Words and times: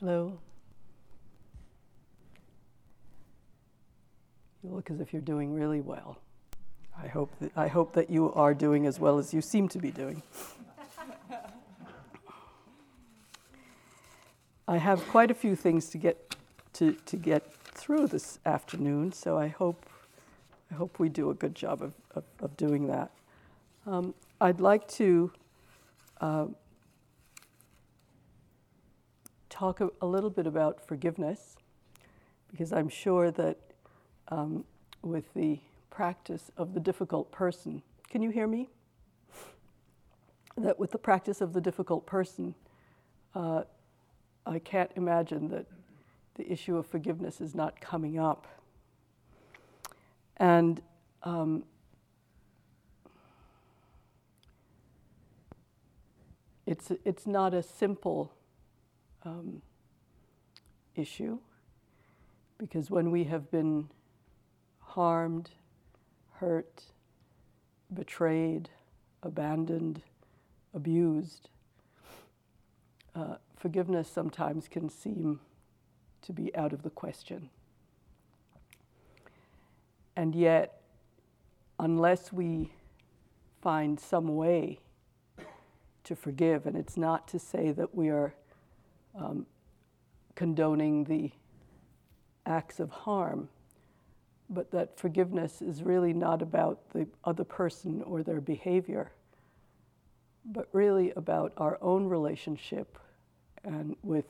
Hello. 0.00 0.38
You 4.62 4.70
look 4.70 4.90
as 4.90 4.98
if 4.98 5.12
you're 5.12 5.20
doing 5.20 5.52
really 5.52 5.82
well. 5.82 6.16
I 6.98 7.06
hope 7.06 7.30
that, 7.40 7.52
I 7.54 7.68
hope 7.68 7.92
that 7.92 8.08
you 8.08 8.32
are 8.32 8.54
doing 8.54 8.86
as 8.86 8.98
well 8.98 9.18
as 9.18 9.34
you 9.34 9.42
seem 9.42 9.68
to 9.68 9.78
be 9.78 9.90
doing. 9.90 10.22
I 14.66 14.78
have 14.78 15.06
quite 15.08 15.30
a 15.30 15.34
few 15.34 15.54
things 15.54 15.90
to 15.90 15.98
get 15.98 16.34
to, 16.74 16.92
to 16.92 17.16
get 17.18 17.52
through 17.52 18.06
this 18.06 18.38
afternoon, 18.46 19.12
so 19.12 19.36
I 19.36 19.48
hope 19.48 19.84
I 20.70 20.76
hope 20.76 20.98
we 20.98 21.10
do 21.10 21.28
a 21.28 21.34
good 21.34 21.54
job 21.54 21.82
of, 21.82 21.92
of, 22.14 22.24
of 22.40 22.56
doing 22.56 22.86
that. 22.86 23.10
Um, 23.86 24.14
I'd 24.40 24.60
like 24.60 24.88
to 24.92 25.30
uh, 26.22 26.46
talk 29.60 29.82
a, 29.82 29.90
a, 30.00 30.06
little 30.06 30.30
bit 30.30 30.46
about 30.46 30.80
forgiveness 30.80 31.54
because 32.50 32.72
I'm 32.72 32.88
sure 32.88 33.30
that 33.32 33.58
um, 34.28 34.64
with 35.02 35.34
the 35.34 35.58
practice 35.90 36.50
of 36.56 36.72
the 36.72 36.80
difficult 36.80 37.30
person, 37.30 37.82
can 38.08 38.22
you 38.22 38.30
hear 38.30 38.46
me? 38.46 38.70
That 40.56 40.78
with 40.78 40.92
the 40.92 40.98
practice 40.98 41.42
of 41.42 41.52
the 41.52 41.60
difficult 41.60 42.06
person, 42.06 42.54
uh, 43.34 43.64
I 44.46 44.60
can't 44.60 44.90
imagine 44.96 45.48
that 45.48 45.66
the 46.36 46.50
issue 46.50 46.78
of 46.78 46.86
forgiveness 46.86 47.38
is 47.38 47.54
not 47.54 47.82
coming 47.82 48.18
up. 48.18 48.46
And 50.38 50.80
um, 51.22 51.64
it's, 56.64 56.90
it's 57.04 57.26
not 57.26 57.52
a 57.52 57.62
simple 57.62 58.32
um, 59.24 59.62
issue 60.96 61.38
because 62.58 62.90
when 62.90 63.10
we 63.10 63.24
have 63.24 63.50
been 63.50 63.88
harmed, 64.80 65.50
hurt, 66.32 66.82
betrayed, 67.94 68.68
abandoned, 69.22 70.02
abused, 70.74 71.48
uh, 73.14 73.36
forgiveness 73.56 74.08
sometimes 74.08 74.68
can 74.68 74.90
seem 74.90 75.40
to 76.22 76.32
be 76.32 76.54
out 76.54 76.72
of 76.72 76.82
the 76.82 76.90
question. 76.90 77.48
And 80.16 80.34
yet, 80.34 80.82
unless 81.78 82.32
we 82.32 82.72
find 83.62 83.98
some 83.98 84.36
way 84.36 84.80
to 86.04 86.14
forgive, 86.14 86.66
and 86.66 86.76
it's 86.76 86.96
not 86.96 87.26
to 87.28 87.38
say 87.38 87.72
that 87.72 87.94
we 87.94 88.10
are 88.10 88.34
um, 89.14 89.46
condoning 90.34 91.04
the 91.04 91.30
acts 92.46 92.80
of 92.80 92.90
harm, 92.90 93.48
but 94.48 94.70
that 94.70 94.98
forgiveness 94.98 95.62
is 95.62 95.82
really 95.82 96.12
not 96.12 96.42
about 96.42 96.90
the 96.90 97.06
other 97.24 97.44
person 97.44 98.02
or 98.02 98.22
their 98.22 98.40
behavior, 98.40 99.12
but 100.44 100.68
really 100.72 101.12
about 101.12 101.52
our 101.56 101.78
own 101.80 102.06
relationship 102.06 102.98
and 103.64 103.96
with 104.02 104.24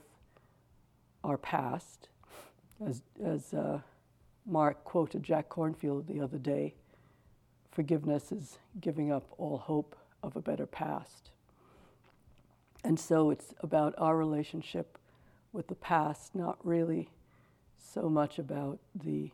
our 1.25 1.39
past. 1.39 2.09
As, 2.85 3.03
as 3.25 3.55
uh, 3.55 3.81
Mark 4.47 4.85
quoted 4.85 5.23
Jack 5.23 5.49
Kornfield 5.49 6.07
the 6.07 6.21
other 6.21 6.39
day, 6.39 6.75
forgiveness 7.71 8.33
is 8.33 8.59
giving 8.81 9.13
up 9.13 9.25
all 9.39 9.59
hope 9.59 9.97
of 10.23 10.37
a 10.37 10.41
better 10.43 10.67
past. 10.67 11.31
And 12.83 12.99
so 12.99 13.31
it's 13.31 13.55
about 13.61 13.95
our 13.99 14.17
relationship 14.17 14.99
with 15.53 15.69
the 15.69 15.75
past, 15.75 16.35
not 16.35 16.59
really 16.65 17.11
so 17.77 18.09
much 18.09 18.39
about 18.39 18.79
the 18.95 19.31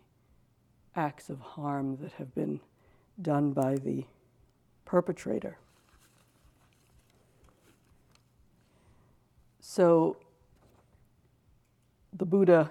acts 0.94 1.28
of 1.28 1.40
harm 1.40 1.98
that 2.00 2.12
have 2.12 2.34
been 2.34 2.60
done 3.20 3.52
by 3.52 3.76
the 3.76 4.04
perpetrator. 4.84 5.58
So 9.60 10.16
the 12.12 12.24
Buddha 12.24 12.70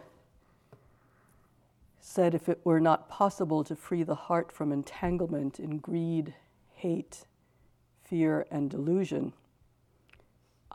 said 1.99 2.33
if 2.33 2.49
it 2.49 2.61
were 2.63 2.79
not 2.79 3.09
possible 3.09 3.63
to 3.63 3.75
free 3.75 4.03
the 4.03 4.15
heart 4.15 4.51
from 4.51 4.71
entanglement 4.71 5.59
in 5.59 5.77
greed, 5.77 6.33
hate, 6.73 7.25
fear, 8.03 8.47
and 8.49 8.69
delusion, 8.69 9.33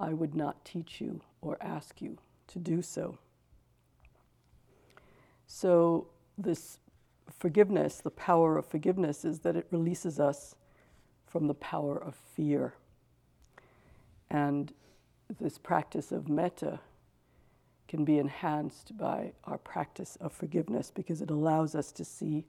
I 0.01 0.15
would 0.15 0.35
not 0.35 0.65
teach 0.65 1.01
you 1.01 1.21
or 1.43 1.59
ask 1.61 2.01
you 2.01 2.19
to 2.49 2.59
do 2.59 2.83
so. 2.83 3.19
So, 5.47 6.07
this 6.39 6.79
forgiveness, 7.39 7.99
the 7.99 8.11
power 8.11 8.57
of 8.57 8.67
forgiveness, 8.67 9.25
is 9.25 9.41
that 9.41 9.57
it 9.57 9.67
releases 9.71 10.19
us 10.19 10.55
from 11.27 11.47
the 11.47 11.55
power 11.55 12.03
of 12.03 12.15
fear. 12.15 12.75
And 14.31 14.73
this 15.41 15.59
practice 15.59 16.13
of 16.13 16.29
metta 16.29 16.81
can 17.89 18.05
be 18.05 18.19
enhanced 18.19 18.97
by 18.97 19.33
our 19.45 19.59
practice 19.59 20.17
of 20.21 20.33
forgiveness 20.33 20.93
because 20.95 21.21
it 21.21 21.31
allows 21.31 21.75
us 21.75 21.93
to 21.93 22.05
see 22.05 22.45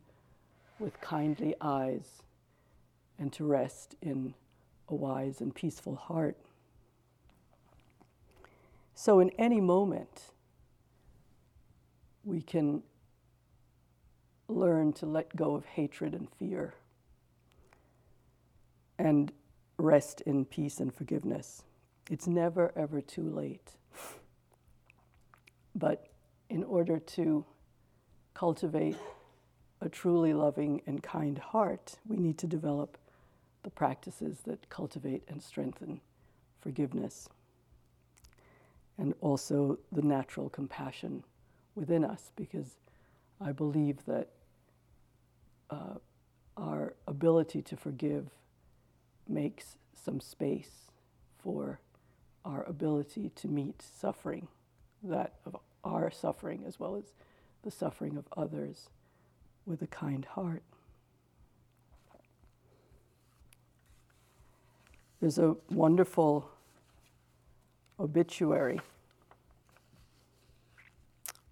with 0.79 1.00
kindly 1.01 1.56
eyes 1.59 2.22
and 3.19 3.34
to 3.34 3.44
rest 3.44 3.95
in 4.01 4.34
a 4.90 4.95
wise 4.95 5.41
and 5.41 5.53
peaceful 5.53 5.95
heart. 5.95 6.38
So, 9.03 9.19
in 9.19 9.31
any 9.39 9.59
moment, 9.59 10.29
we 12.23 12.39
can 12.39 12.84
learn 14.47 14.94
to 14.94 15.07
let 15.07 15.35
go 15.35 15.56
of 15.56 15.66
hatred 15.66 16.13
and 16.13 16.29
fear 16.38 16.75
and 19.00 19.31
rest 19.79 20.22
in 20.28 20.45
peace 20.45 20.79
and 20.79 20.94
forgiveness. 20.94 21.63
It's 22.11 22.28
never, 22.28 22.72
ever 22.75 23.01
too 23.01 23.28
late. 23.28 23.72
But 25.73 26.06
in 26.51 26.63
order 26.63 27.00
to 27.00 27.44
cultivate 28.35 28.97
a 29.81 29.90
truly 29.90 30.35
loving 30.35 30.84
and 30.85 31.01
kind 31.01 31.40
heart, 31.40 31.97
we 32.07 32.17
need 32.17 32.38
to 32.38 32.45
develop 32.45 33.00
the 33.63 33.72
practices 33.72 34.41
that 34.45 34.69
cultivate 34.69 35.23
and 35.28 35.41
strengthen 35.41 36.01
forgiveness 36.59 37.28
and 38.97 39.13
also 39.22 39.79
the 39.91 40.02
natural 40.02 40.50
compassion 40.50 41.24
within 41.75 42.03
us, 42.03 42.31
because 42.35 42.75
I 43.40 43.52
believe 43.52 44.06
that 44.06 44.29
uh, 45.69 45.96
our 46.57 46.94
ability 47.07 47.62
to 47.63 47.78
forgive 47.78 48.28
makes 49.28 49.78
some 49.96 50.19
space 50.19 50.91
for 51.38 51.79
our 52.44 52.63
ability 52.63 53.31
to 53.35 53.47
meet 53.47 53.81
suffering, 53.81 54.47
that 55.03 55.34
of 55.46 55.56
our 55.84 56.12
suffering 56.12 56.63
as 56.68 56.79
well 56.79 56.96
as 56.96 57.13
the 57.63 57.72
suffering 57.72 58.18
of 58.18 58.25
others, 58.35 58.90
with 59.66 59.81
a 59.81 59.88
kind 59.88 60.25
heart. 60.25 60.63
There's 65.19 65.38
a 65.38 65.56
wonderful 65.69 66.50
obituary 68.01 68.81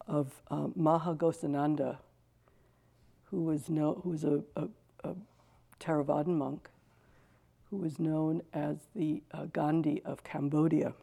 of 0.08 0.34
um, 0.50 0.74
Maha 0.76 1.14
Ghosananda, 1.14 1.98
who 3.26 3.44
was, 3.44 3.70
no, 3.70 4.02
who 4.04 4.10
was 4.10 4.24
a, 4.24 4.42
a, 4.56 4.68
a 5.04 5.16
Theravadan 5.80 6.36
monk 6.36 6.70
who 7.70 7.78
was 7.78 8.00
known 8.00 8.42
as 8.52 8.78
the 8.96 9.22
uh, 9.32 9.46
Gandhi 9.54 10.02
of 10.04 10.24
Cambodia. 10.24 10.94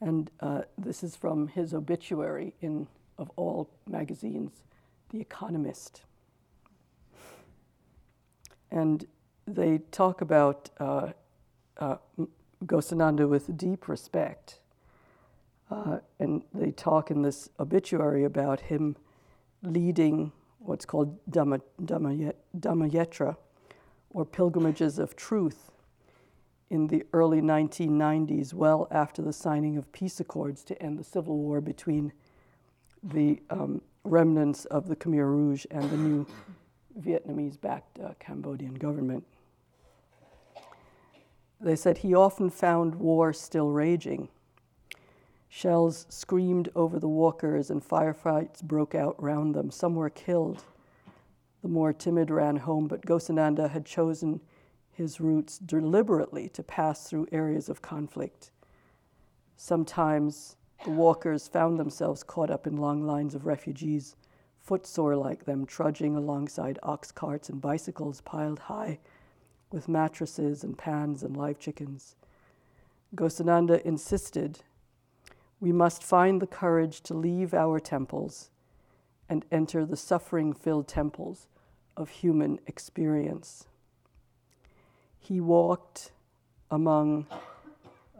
And 0.00 0.30
uh, 0.40 0.62
this 0.78 1.02
is 1.02 1.16
from 1.16 1.48
his 1.48 1.74
obituary 1.74 2.54
in, 2.60 2.86
of 3.18 3.30
all 3.34 3.68
magazines, 3.88 4.62
The 5.10 5.20
Economist. 5.20 6.02
And 8.70 9.04
they 9.46 9.78
talk 9.90 10.20
about 10.20 10.70
uh, 10.78 11.10
Ghosananda 12.64 13.28
with 13.28 13.56
deep 13.56 13.88
respect. 13.88 14.58
Uh, 15.70 15.98
and 16.18 16.42
they 16.52 16.70
talk 16.70 17.10
in 17.10 17.22
this 17.22 17.48
obituary 17.58 18.24
about 18.24 18.60
him 18.60 18.96
leading 19.62 20.32
what's 20.58 20.84
called 20.84 21.18
Dhamma, 21.30 21.60
Dhamma, 21.82 22.32
Dhammayatra, 22.58 23.36
or 24.10 24.24
pilgrimages 24.24 24.98
of 24.98 25.16
truth, 25.16 25.70
in 26.72 26.86
the 26.86 27.04
early 27.12 27.42
1990s, 27.42 28.54
well 28.54 28.88
after 28.90 29.20
the 29.20 29.32
signing 29.32 29.76
of 29.76 29.92
peace 29.92 30.20
accords 30.20 30.64
to 30.64 30.82
end 30.82 30.98
the 30.98 31.04
civil 31.04 31.36
war 31.36 31.60
between 31.60 32.10
the 33.02 33.42
um, 33.50 33.82
remnants 34.04 34.64
of 34.66 34.88
the 34.88 34.96
Khmer 34.96 35.26
Rouge 35.26 35.66
and 35.70 35.90
the 35.90 35.96
new 35.98 36.26
Vietnamese 36.98 37.60
backed 37.60 37.98
uh, 37.98 38.14
Cambodian 38.18 38.72
government. 38.72 39.22
They 41.62 41.76
said 41.76 41.98
he 41.98 42.14
often 42.14 42.50
found 42.50 42.96
war 42.96 43.32
still 43.32 43.70
raging 43.70 44.28
Shells 45.54 46.06
screamed 46.08 46.70
over 46.74 46.98
the 46.98 47.10
walkers, 47.10 47.70
and 47.70 47.86
firefights 47.86 48.62
broke 48.62 48.94
out 48.94 49.22
round 49.22 49.54
them. 49.54 49.70
Some 49.70 49.94
were 49.96 50.08
killed. 50.08 50.64
The 51.60 51.68
more 51.68 51.92
timid 51.92 52.30
ran 52.30 52.56
home, 52.56 52.88
but 52.88 53.04
Ghosananda 53.04 53.68
had 53.68 53.84
chosen 53.84 54.40
his 54.90 55.20
routes 55.20 55.58
deliberately 55.58 56.48
to 56.48 56.62
pass 56.62 57.06
through 57.06 57.26
areas 57.32 57.68
of 57.68 57.82
conflict. 57.82 58.50
Sometimes 59.54 60.56
the 60.86 60.90
walkers 60.90 61.48
found 61.48 61.78
themselves 61.78 62.22
caught 62.22 62.50
up 62.50 62.66
in 62.66 62.78
long 62.78 63.02
lines 63.02 63.34
of 63.34 63.44
refugees, 63.44 64.16
footsore 64.58 65.16
like 65.16 65.44
them, 65.44 65.66
trudging 65.66 66.16
alongside 66.16 66.78
ox 66.82 67.12
carts 67.12 67.50
and 67.50 67.60
bicycles 67.60 68.22
piled 68.22 68.58
high 68.58 68.98
with 69.72 69.88
mattresses 69.88 70.62
and 70.64 70.76
pans 70.76 71.22
and 71.22 71.36
live 71.36 71.58
chickens. 71.58 72.16
Ghosananda 73.14 73.80
insisted 73.82 74.60
we 75.60 75.72
must 75.72 76.02
find 76.02 76.42
the 76.42 76.46
courage 76.46 77.02
to 77.02 77.14
leave 77.14 77.54
our 77.54 77.78
temples 77.78 78.50
and 79.28 79.44
enter 79.52 79.86
the 79.86 79.96
suffering 79.96 80.52
filled 80.52 80.88
temples 80.88 81.46
of 81.96 82.10
human 82.10 82.58
experience. 82.66 83.66
He 85.20 85.40
walked 85.40 86.10
among 86.70 87.26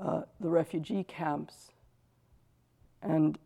uh, 0.00 0.22
the 0.38 0.48
refugee 0.48 1.02
camps 1.02 1.72
and 3.02 3.38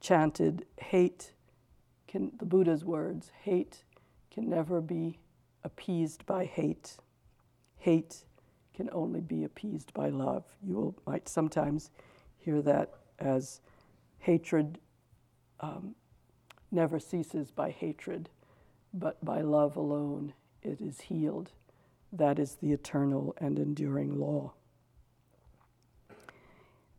chanted, 0.00 0.64
Hate 0.78 1.32
can, 2.06 2.32
the 2.38 2.46
Buddha's 2.46 2.84
words, 2.84 3.32
hate 3.42 3.84
can 4.30 4.48
never 4.48 4.80
be 4.80 5.18
appeased 5.64 6.26
by 6.26 6.44
hate. 6.44 6.96
Hate 7.78 8.24
can 8.74 8.88
only 8.92 9.20
be 9.20 9.44
appeased 9.44 9.92
by 9.94 10.08
love. 10.08 10.44
You 10.62 10.74
will, 10.74 10.96
might 11.06 11.28
sometimes 11.28 11.90
hear 12.38 12.62
that 12.62 12.94
as 13.18 13.60
hatred 14.18 14.78
um, 15.60 15.94
never 16.70 16.98
ceases 16.98 17.50
by 17.50 17.70
hatred, 17.70 18.28
but 18.94 19.22
by 19.24 19.40
love 19.40 19.76
alone 19.76 20.32
it 20.62 20.80
is 20.80 21.02
healed. 21.02 21.52
That 22.12 22.38
is 22.38 22.56
the 22.56 22.72
eternal 22.72 23.34
and 23.38 23.58
enduring 23.58 24.18
law. 24.18 24.52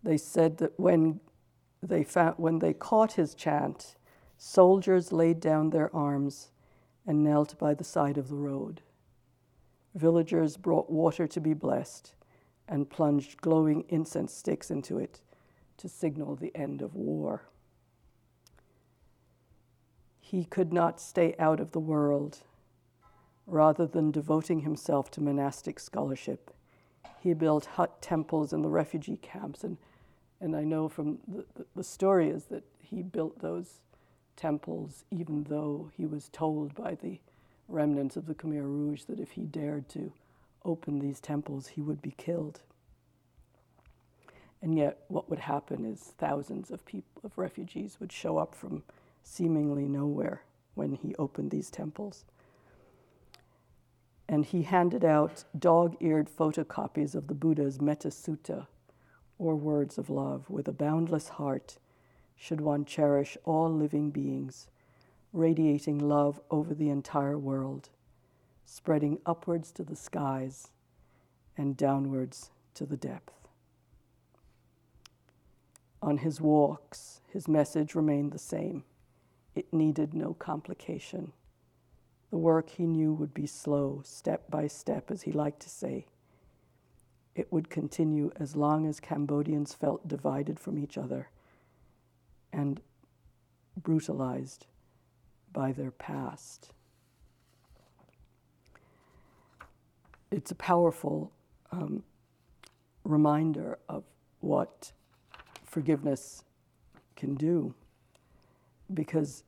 They 0.03 0.17
said 0.17 0.57
that 0.57 0.79
when 0.79 1.19
they, 1.83 2.03
found, 2.03 2.35
when 2.37 2.59
they 2.59 2.73
caught 2.73 3.13
his 3.13 3.35
chant, 3.35 3.95
soldiers 4.37 5.11
laid 5.11 5.39
down 5.39 5.69
their 5.69 5.93
arms 5.95 6.49
and 7.06 7.24
knelt 7.24 7.57
by 7.57 7.74
the 7.74 7.83
side 7.83 8.18
of 8.18 8.30
the 8.30 8.36
road. 8.36 8.81
Villagers 9.95 10.57
brought 10.57 10.89
water 10.89 11.27
to 11.27 11.39
be 11.39 11.53
blessed 11.53 12.13
and 12.68 12.89
plunged 12.89 13.42
glowing 13.42 13.83
incense 13.89 14.33
sticks 14.33 14.71
into 14.71 14.98
it 14.98 15.21
to 15.77 15.89
signal 15.89 16.36
the 16.36 16.56
end 16.56 16.81
of 16.81 16.95
war. 16.95 17.44
He 20.19 20.45
could 20.45 20.71
not 20.71 21.01
stay 21.01 21.36
out 21.38 21.59
of 21.59 21.71
the 21.71 21.80
world. 21.80 22.39
Rather 23.48 23.86
than 23.86 24.12
devoting 24.12 24.62
himself 24.62 25.12
to 25.12 25.19
monastic 25.19 25.80
scholarship, 25.80 26.51
he 27.19 27.33
built 27.33 27.65
hut 27.65 28.01
temples 28.01 28.53
in 28.53 28.62
the 28.62 28.69
refugee 28.69 29.18
camps. 29.18 29.63
And, 29.63 29.77
and 30.39 30.56
I 30.56 30.63
know 30.63 30.88
from 30.88 31.19
the, 31.27 31.45
the, 31.75 31.83
story 31.83 32.30
is 32.30 32.45
that 32.45 32.63
he 32.80 33.01
built 33.01 33.42
those 33.42 33.81
temples 34.35 35.03
even 35.11 35.43
though 35.43 35.89
he 35.95 36.05
was 36.05 36.29
told 36.29 36.73
by 36.75 36.95
the 36.95 37.19
remnants 37.67 38.17
of 38.17 38.25
the 38.25 38.35
Khmer 38.35 38.63
Rouge 38.63 39.03
that 39.03 39.19
if 39.19 39.31
he 39.31 39.41
dared 39.41 39.87
to 39.89 40.11
open 40.63 40.99
these 40.99 41.19
temples, 41.19 41.67
he 41.69 41.81
would 41.81 42.01
be 42.01 42.11
killed. 42.11 42.61
And 44.61 44.77
yet, 44.77 44.99
what 45.07 45.29
would 45.29 45.39
happen 45.39 45.85
is 45.85 46.13
thousands 46.17 46.69
of 46.69 46.85
people, 46.85 47.21
of 47.23 47.37
refugees, 47.37 47.97
would 47.99 48.11
show 48.11 48.37
up 48.37 48.53
from 48.53 48.83
seemingly 49.23 49.87
nowhere 49.87 50.43
when 50.75 50.93
he 50.93 51.15
opened 51.15 51.49
these 51.49 51.71
temples. 51.71 52.25
And 54.29 54.45
he 54.45 54.63
handed 54.63 55.03
out 55.03 55.43
dog-eared 55.57 56.29
photocopies 56.29 57.15
of 57.15 57.27
the 57.27 57.33
Buddha's 57.33 57.81
Metta 57.81 58.09
Sutta, 58.09 58.67
or 59.39 59.55
words 59.55 59.97
of 59.97 60.09
love, 60.09 60.49
with 60.49 60.67
a 60.67 60.73
boundless 60.73 61.29
heart. 61.29 61.77
Should 62.41 62.59
one 62.59 62.85
cherish 62.85 63.38
all 63.45 63.71
living 63.71 64.09
beings 64.09 64.67
radiating 65.31 65.99
love 65.99 66.41
over 66.49 66.73
the 66.73 66.89
entire 66.89 67.38
world, 67.38 67.89
spreading 68.65 69.19
upwards 69.27 69.71
to 69.73 69.83
the 69.83 69.95
skies 69.95 70.69
and 71.55 71.77
downwards 71.77 72.49
to 72.73 72.88
the 72.88 72.97
depth. 72.97 73.47
On 76.01 76.17
his 76.17 76.41
walks, 76.41 77.21
his 77.27 77.47
message 77.47 77.93
remained 77.93 78.31
the 78.31 78.39
same. 78.39 78.85
It 79.53 79.71
needed 79.71 80.15
no 80.15 80.33
complication. 80.33 81.33
The 82.31 82.39
work 82.39 82.71
he 82.71 82.88
knew 82.88 83.13
would 83.13 83.35
be 83.35 83.45
slow, 83.45 84.01
step 84.03 84.49
by 84.49 84.65
step, 84.65 85.11
as 85.11 85.21
he 85.21 85.31
liked 85.31 85.59
to 85.59 85.69
say. 85.69 86.07
It 87.35 87.53
would 87.53 87.69
continue 87.69 88.31
as 88.38 88.55
long 88.55 88.88
as 88.88 88.99
Cambodians 88.99 89.75
felt 89.75 90.07
divided 90.07 90.59
from 90.59 90.79
each 90.79 90.97
other 90.97 91.29
and 92.53 92.81
brutalized 93.81 94.65
by 95.53 95.71
their 95.71 95.92
past. 95.92 96.71
It's 100.31 100.51
a 100.51 100.56
powerful 100.56 101.31
um, 101.71 102.03
reminder 103.03 103.80
of 103.89 104.03
what 104.39 104.92
forgiveness 105.65 106.44
can 107.15 107.36
do 107.36 107.74
because 108.94 109.44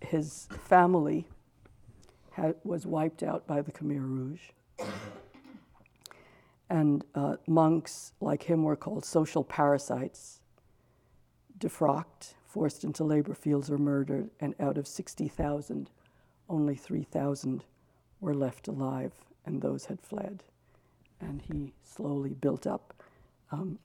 his 0.00 0.48
family 0.64 1.26
was 2.64 2.86
wiped 2.86 3.22
out 3.22 3.46
by 3.46 3.60
the 3.60 3.72
Khmer 3.72 4.00
Rouge. 4.00 4.50
and 6.70 7.04
uh, 7.14 7.36
monks 7.46 8.12
like 8.20 8.44
him 8.44 8.62
were 8.62 8.76
called 8.76 9.04
social 9.04 9.44
parasites, 9.44 10.40
defrocked, 11.62 12.34
forced 12.44 12.82
into 12.82 13.04
labor 13.04 13.34
fields 13.34 13.70
or 13.70 13.78
murdered, 13.78 14.28
and 14.40 14.54
out 14.58 14.76
of 14.76 14.86
60,000, 14.86 15.88
only 16.48 16.74
3,000 16.74 17.62
were 18.20 18.34
left 18.34 18.66
alive, 18.66 19.12
and 19.46 19.62
those 19.62 19.86
had 19.86 20.00
fled. 20.00 20.42
And 21.20 21.40
he 21.40 21.72
slowly 21.84 22.34
built 22.34 22.66
up 22.66 22.92
um, 23.52 23.78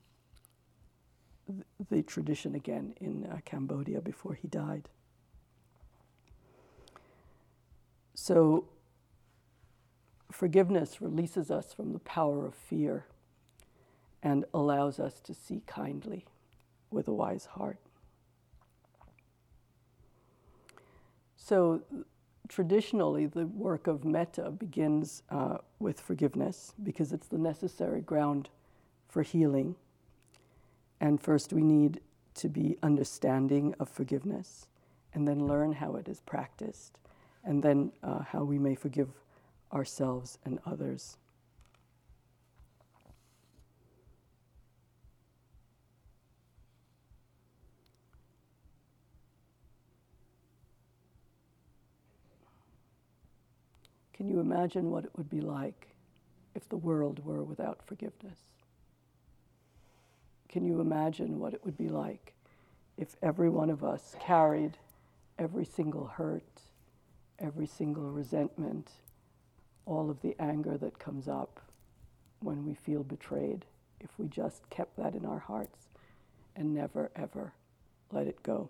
th- 1.46 1.62
the 1.88 2.02
tradition 2.02 2.56
again 2.56 2.94
in 3.00 3.26
uh, 3.26 3.38
Cambodia 3.44 4.00
before 4.00 4.34
he 4.34 4.48
died. 4.48 4.88
So, 8.14 8.64
forgiveness 10.32 11.00
releases 11.00 11.48
us 11.48 11.72
from 11.72 11.92
the 11.92 12.00
power 12.00 12.44
of 12.44 12.54
fear 12.54 13.06
and 14.20 14.44
allows 14.52 14.98
us 14.98 15.20
to 15.20 15.32
see 15.32 15.62
kindly 15.68 16.24
with 16.90 17.08
a 17.08 17.12
wise 17.12 17.46
heart. 17.46 17.78
So, 21.36 21.82
traditionally, 22.48 23.26
the 23.26 23.46
work 23.46 23.86
of 23.86 24.04
metta 24.04 24.50
begins 24.50 25.22
uh, 25.30 25.58
with 25.78 26.00
forgiveness 26.00 26.74
because 26.82 27.12
it's 27.12 27.28
the 27.28 27.38
necessary 27.38 28.00
ground 28.00 28.48
for 29.08 29.22
healing. 29.22 29.76
And 31.00 31.20
first, 31.20 31.52
we 31.52 31.62
need 31.62 32.00
to 32.34 32.48
be 32.48 32.76
understanding 32.82 33.74
of 33.80 33.88
forgiveness 33.88 34.66
and 35.14 35.26
then 35.26 35.46
learn 35.46 35.72
how 35.72 35.96
it 35.96 36.08
is 36.08 36.20
practiced 36.20 36.98
and 37.44 37.62
then 37.62 37.92
uh, 38.02 38.20
how 38.20 38.44
we 38.44 38.58
may 38.58 38.74
forgive 38.74 39.08
ourselves 39.72 40.38
and 40.44 40.58
others. 40.66 41.16
Can 54.18 54.28
you 54.28 54.40
imagine 54.40 54.90
what 54.90 55.04
it 55.04 55.12
would 55.16 55.30
be 55.30 55.40
like 55.40 55.86
if 56.56 56.68
the 56.68 56.76
world 56.76 57.24
were 57.24 57.44
without 57.44 57.86
forgiveness? 57.86 58.40
Can 60.48 60.64
you 60.64 60.80
imagine 60.80 61.38
what 61.38 61.54
it 61.54 61.64
would 61.64 61.78
be 61.78 61.88
like 61.88 62.34
if 62.96 63.14
every 63.22 63.48
one 63.48 63.70
of 63.70 63.84
us 63.84 64.16
carried 64.18 64.76
every 65.38 65.64
single 65.64 66.06
hurt, 66.06 66.62
every 67.38 67.68
single 67.68 68.10
resentment, 68.10 68.90
all 69.86 70.10
of 70.10 70.20
the 70.20 70.34
anger 70.40 70.76
that 70.76 70.98
comes 70.98 71.28
up 71.28 71.60
when 72.40 72.66
we 72.66 72.74
feel 72.74 73.04
betrayed, 73.04 73.66
if 74.00 74.10
we 74.18 74.26
just 74.26 74.68
kept 74.68 74.96
that 74.96 75.14
in 75.14 75.24
our 75.24 75.38
hearts 75.38 75.86
and 76.56 76.74
never, 76.74 77.12
ever 77.14 77.52
let 78.10 78.26
it 78.26 78.42
go? 78.42 78.68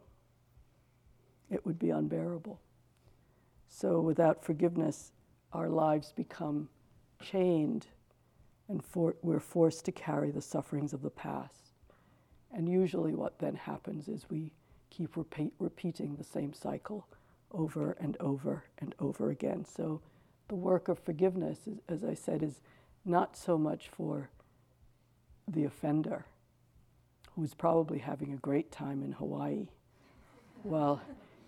It 1.50 1.64
would 1.64 1.78
be 1.78 1.88
unbearable. 1.88 2.60
So, 3.70 3.98
without 4.00 4.44
forgiveness, 4.44 5.12
our 5.52 5.68
lives 5.68 6.12
become 6.12 6.68
chained 7.20 7.86
and 8.68 8.84
for, 8.84 9.16
we're 9.22 9.40
forced 9.40 9.84
to 9.86 9.92
carry 9.92 10.30
the 10.30 10.42
sufferings 10.42 10.92
of 10.92 11.02
the 11.02 11.10
past. 11.10 11.72
And 12.52 12.68
usually, 12.68 13.14
what 13.14 13.38
then 13.38 13.54
happens 13.54 14.08
is 14.08 14.26
we 14.30 14.52
keep 14.90 15.16
repeat, 15.16 15.52
repeating 15.58 16.16
the 16.16 16.24
same 16.24 16.52
cycle 16.52 17.06
over 17.52 17.92
and 17.92 18.16
over 18.20 18.64
and 18.78 18.94
over 19.00 19.30
again. 19.30 19.64
So, 19.64 20.00
the 20.48 20.54
work 20.54 20.88
of 20.88 20.98
forgiveness, 20.98 21.66
is, 21.66 21.78
as 21.88 22.04
I 22.04 22.14
said, 22.14 22.42
is 22.42 22.60
not 23.04 23.36
so 23.36 23.58
much 23.58 23.88
for 23.88 24.30
the 25.46 25.64
offender, 25.64 26.26
who's 27.34 27.54
probably 27.54 27.98
having 27.98 28.32
a 28.32 28.38
great 28.38 28.70
time 28.70 29.02
in 29.02 29.12
Hawaii, 29.12 29.68
while 30.62 31.00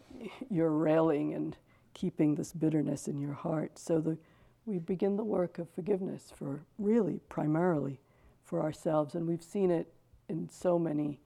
you're 0.51 0.71
railing 0.71 1.35
and 1.35 1.57
keeping 1.95 2.35
this 2.35 2.53
bitterness 2.53 3.09
in 3.09 3.21
your 3.21 3.35
heart. 3.35 3.79
So, 3.79 4.01
the, 4.01 4.19
we 4.67 4.79
begin 4.79 5.17
the 5.17 5.25
work 5.25 5.59
of 5.59 5.69
forgiveness 5.71 6.33
for 6.35 6.63
really 6.79 7.21
primarily 7.29 8.01
for 8.45 8.63
ourselves, 8.63 9.15
and 9.15 9.27
we've 9.27 9.43
seen 9.43 9.71
it 9.71 9.93
in 10.29 10.49
so 10.49 10.79
many 10.79 11.21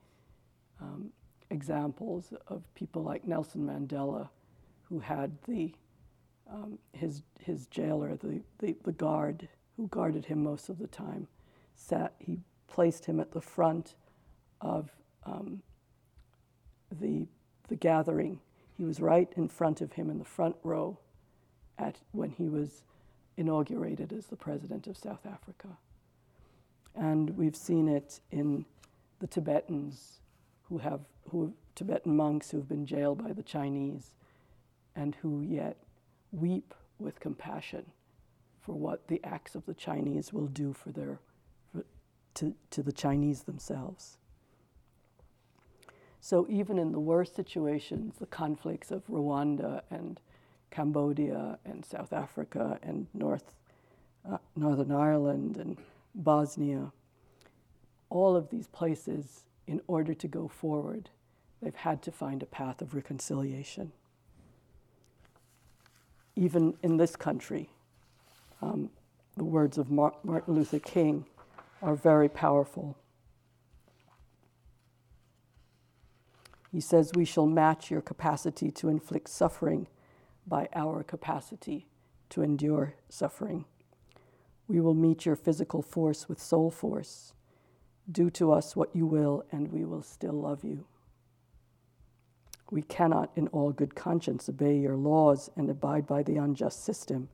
um, 0.80 1.10
examples 1.50 2.32
of 2.48 2.62
people 2.74 3.02
like 3.02 3.26
Nelson 3.26 3.66
Mandela, 3.66 4.28
who 4.88 4.98
had 5.00 5.32
the 5.46 5.74
um, 6.50 6.78
his 6.92 7.22
his 7.40 7.66
jailer, 7.66 8.16
the, 8.16 8.40
the, 8.58 8.76
the 8.84 8.92
guard 8.92 9.48
who 9.76 9.88
guarded 9.88 10.26
him 10.26 10.42
most 10.42 10.68
of 10.68 10.78
the 10.78 10.86
time, 10.86 11.26
sat. 11.74 12.14
He 12.18 12.38
placed 12.68 13.06
him 13.06 13.20
at 13.20 13.32
the 13.32 13.40
front 13.40 13.94
of 14.60 14.90
um, 15.24 15.62
the 17.00 17.26
the 17.68 17.76
gathering. 17.76 18.40
He 18.76 18.84
was 18.84 19.00
right 19.00 19.32
in 19.36 19.48
front 19.48 19.80
of 19.80 19.92
him 19.92 20.10
in 20.10 20.18
the 20.18 20.24
front 20.24 20.56
row, 20.62 20.98
at 21.78 21.98
when 22.12 22.30
he 22.30 22.48
was 22.48 22.84
inaugurated 23.36 24.12
as 24.12 24.26
the 24.26 24.36
president 24.36 24.86
of 24.86 24.96
South 24.96 25.26
Africa. 25.26 25.68
And 26.94 27.30
we've 27.36 27.56
seen 27.56 27.88
it 27.88 28.20
in 28.30 28.64
the 29.18 29.26
Tibetans 29.26 30.20
who 30.68 30.78
have 30.78 31.00
who 31.30 31.52
Tibetan 31.74 32.16
monks 32.16 32.50
who've 32.50 32.68
been 32.68 32.86
jailed 32.86 33.22
by 33.22 33.32
the 33.32 33.42
Chinese 33.42 34.14
and 34.94 35.14
who 35.16 35.40
yet 35.40 35.76
weep 36.32 36.74
with 36.98 37.18
compassion 37.18 37.84
for 38.60 38.74
what 38.74 39.08
the 39.08 39.20
acts 39.24 39.54
of 39.54 39.66
the 39.66 39.74
Chinese 39.74 40.32
will 40.32 40.46
do 40.46 40.72
for 40.72 40.90
their 40.90 41.18
for, 41.72 41.84
to, 42.34 42.54
to 42.70 42.82
the 42.82 42.92
Chinese 42.92 43.42
themselves. 43.42 44.18
So 46.24 46.46
even 46.48 46.78
in 46.78 46.90
the 46.90 46.98
worst 46.98 47.36
situations, 47.36 48.14
the 48.18 48.24
conflicts 48.24 48.90
of 48.90 49.06
Rwanda 49.08 49.82
and 49.90 50.18
Cambodia 50.70 51.58
and 51.66 51.84
South 51.84 52.14
Africa 52.14 52.78
and 52.82 53.06
North, 53.12 53.54
uh, 54.26 54.38
Northern 54.56 54.90
Ireland 54.90 55.58
and 55.58 55.76
Bosnia, 56.14 56.92
all 58.08 58.36
of 58.36 58.48
these 58.48 58.68
places, 58.68 59.44
in 59.66 59.82
order 59.86 60.14
to 60.14 60.26
go 60.26 60.48
forward, 60.48 61.10
they've 61.60 61.74
had 61.74 62.00
to 62.04 62.10
find 62.10 62.42
a 62.42 62.46
path 62.46 62.80
of 62.80 62.94
reconciliation. 62.94 63.92
Even 66.36 66.72
in 66.82 66.96
this 66.96 67.16
country, 67.16 67.68
um, 68.62 68.88
the 69.36 69.44
words 69.44 69.76
of 69.76 69.90
Martin 69.90 70.40
Luther 70.46 70.78
King 70.78 71.26
are 71.82 71.94
very 71.94 72.30
powerful. 72.30 72.96
He 76.74 76.80
says, 76.80 77.12
We 77.14 77.24
shall 77.24 77.46
match 77.46 77.88
your 77.88 78.00
capacity 78.00 78.72
to 78.72 78.88
inflict 78.88 79.28
suffering 79.28 79.86
by 80.44 80.68
our 80.74 81.04
capacity 81.04 81.86
to 82.30 82.42
endure 82.42 82.94
suffering. 83.08 83.64
We 84.66 84.80
will 84.80 84.94
meet 84.94 85.24
your 85.24 85.36
physical 85.36 85.82
force 85.82 86.28
with 86.28 86.42
soul 86.42 86.72
force. 86.72 87.32
Do 88.10 88.28
to 88.30 88.50
us 88.50 88.74
what 88.74 88.90
you 88.92 89.06
will, 89.06 89.44
and 89.52 89.70
we 89.70 89.84
will 89.84 90.02
still 90.02 90.32
love 90.32 90.64
you. 90.64 90.84
We 92.72 92.82
cannot, 92.82 93.30
in 93.36 93.46
all 93.48 93.70
good 93.70 93.94
conscience, 93.94 94.48
obey 94.48 94.76
your 94.76 94.96
laws 94.96 95.52
and 95.54 95.70
abide 95.70 96.08
by 96.08 96.24
the 96.24 96.38
unjust 96.38 96.84
system, 96.84 97.28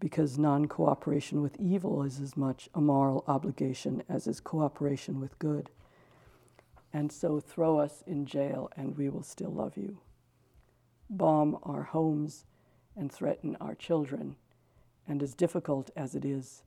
because 0.00 0.38
non 0.38 0.64
cooperation 0.64 1.42
with 1.42 1.60
evil 1.60 2.02
is 2.02 2.20
as 2.20 2.38
much 2.38 2.70
a 2.74 2.80
moral 2.80 3.22
obligation 3.28 4.02
as 4.08 4.26
is 4.26 4.40
cooperation 4.40 5.20
with 5.20 5.38
good. 5.38 5.68
And 6.94 7.12
so 7.12 7.40
throw 7.40 7.78
us 7.78 8.02
in 8.06 8.24
jail, 8.24 8.70
and 8.74 8.96
we 8.96 9.10
will 9.10 9.22
still 9.22 9.52
love 9.52 9.76
you. 9.76 9.98
Bomb 11.10 11.58
our 11.62 11.82
homes 11.82 12.46
and 12.96 13.12
threaten 13.12 13.56
our 13.60 13.74
children 13.74 14.36
and 15.06 15.22
as 15.22 15.34
difficult 15.34 15.90
as 15.96 16.14
it 16.14 16.24
is, 16.24 16.62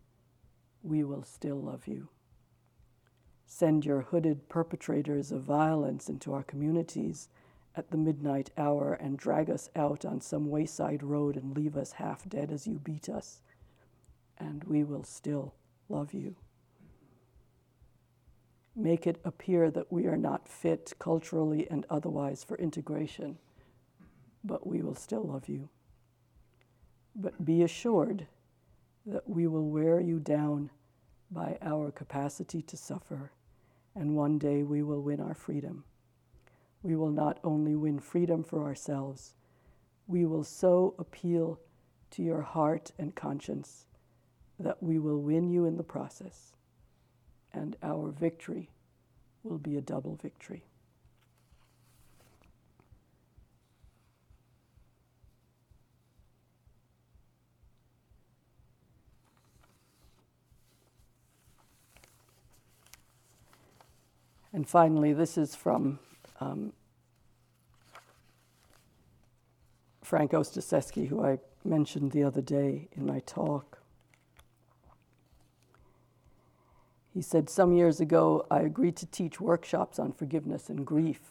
we 0.84 1.04
will 1.04 1.24
still 1.24 1.60
love 1.60 1.88
you. 1.88 2.10
Send 3.46 3.86
your 3.86 4.02
hooded 4.02 4.50
perpetrators 4.50 5.32
of 5.32 5.42
violence 5.42 6.10
into 6.10 6.34
our 6.34 6.44
communities 6.44 7.30
at 7.76 7.90
the 7.92 7.98
midnight 7.98 8.52
hour 8.58 8.94
and 8.94 9.18
drag 9.18 9.50
us 9.50 9.70
out 9.76 10.04
on 10.06 10.20
some 10.22 10.50
wayside 10.50 11.02
road 11.02 11.36
and 11.36 11.56
leave 11.56 11.78
us 11.78 11.94
half 11.94 12.28
dead 12.28 12.52
as 12.52 12.68
you 12.68 12.80
beat 12.80 13.10
us, 13.10 13.42
and 14.38 14.64
we 14.66 14.84
will 14.84 15.04
still 15.04 15.54
love 15.90 16.14
you. 16.14 16.36
Make 18.80 19.08
it 19.08 19.20
appear 19.26 19.72
that 19.72 19.92
we 19.92 20.06
are 20.06 20.18
not 20.18 20.48
fit 20.48 20.94
culturally 21.00 21.68
and 21.72 21.84
otherwise 21.90 22.44
for 22.44 22.56
integration, 22.60 23.40
but 24.44 24.68
we 24.68 24.84
will 24.84 24.94
still 24.94 25.24
love 25.24 25.50
you. 25.50 25.70
But 27.16 27.44
be 27.44 27.64
assured 27.64 28.28
that 29.08 29.28
we 29.28 29.48
will 29.48 29.68
wear 29.68 30.00
you 30.00 30.20
down 30.20 30.70
by 31.32 31.58
our 31.64 31.90
capacity 31.90 32.62
to 32.62 32.78
suffer, 32.78 33.32
and 33.96 34.16
one 34.16 34.38
day 34.38 34.62
we 34.62 34.84
will 34.84 35.02
win 35.02 35.20
our 35.22 35.34
freedom. 35.34 35.84
We 36.84 36.96
will 36.96 37.10
not 37.10 37.40
only 37.44 37.76
win 37.76 37.98
freedom 37.98 38.44
for 38.44 38.64
ourselves, 38.64 39.34
we 40.06 40.28
will 40.28 40.44
so 40.44 40.94
appeal 41.00 41.60
to 42.12 42.22
your 42.22 42.44
heart 42.44 42.92
and 43.00 43.16
conscience 43.16 43.88
that 44.60 44.84
we 44.84 45.00
will 45.00 45.20
win 45.20 45.50
you 45.50 45.66
in 45.66 45.78
the 45.78 45.84
process, 45.84 46.54
and 47.54 47.76
our 47.84 48.10
victory 48.10 48.70
will 49.44 49.58
be 49.58 49.78
a 49.78 49.82
double 49.82 50.16
victory. 50.16 50.64
And 64.58 64.68
finally, 64.68 65.14
this 65.14 65.38
is 65.38 65.54
from 65.54 66.00
um, 66.40 66.74
Frank 70.02 70.32
Ostaseski, 70.32 71.08
who 71.08 71.24
I 71.24 71.38
mentioned 71.64 72.12
the 72.12 72.24
other 72.24 72.42
day 72.42 72.88
in 72.94 73.06
my 73.06 73.20
talk. 73.20 73.77
He 77.18 77.24
said, 77.24 77.50
Some 77.50 77.74
years 77.74 78.00
ago, 78.00 78.46
I 78.52 78.60
agreed 78.60 78.96
to 78.98 79.08
teach 79.08 79.42
workshops 79.42 79.98
on 79.98 80.12
forgiveness 80.12 80.70
and 80.70 80.86
grief. 80.86 81.22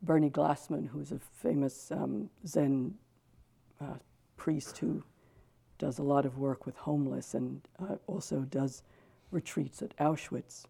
Bernie 0.00 0.30
Glassman, 0.30 0.88
who's 0.88 1.12
a 1.12 1.18
famous 1.18 1.92
um, 1.92 2.30
Zen 2.46 2.94
uh, 3.78 3.98
priest 4.38 4.78
who 4.78 5.04
does 5.76 5.98
a 5.98 6.02
lot 6.02 6.24
of 6.24 6.38
work 6.38 6.64
with 6.64 6.76
homeless 6.76 7.34
and 7.34 7.60
uh, 7.78 7.96
also 8.06 8.40
does 8.40 8.82
retreats 9.30 9.82
at 9.82 9.94
Auschwitz 9.98 10.64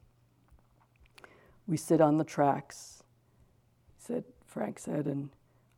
we 1.70 1.76
sit 1.76 2.00
on 2.00 2.18
the 2.18 2.24
tracks, 2.24 3.04
said 3.96 4.24
Frank 4.44 4.80
said, 4.80 5.06
and 5.06 5.30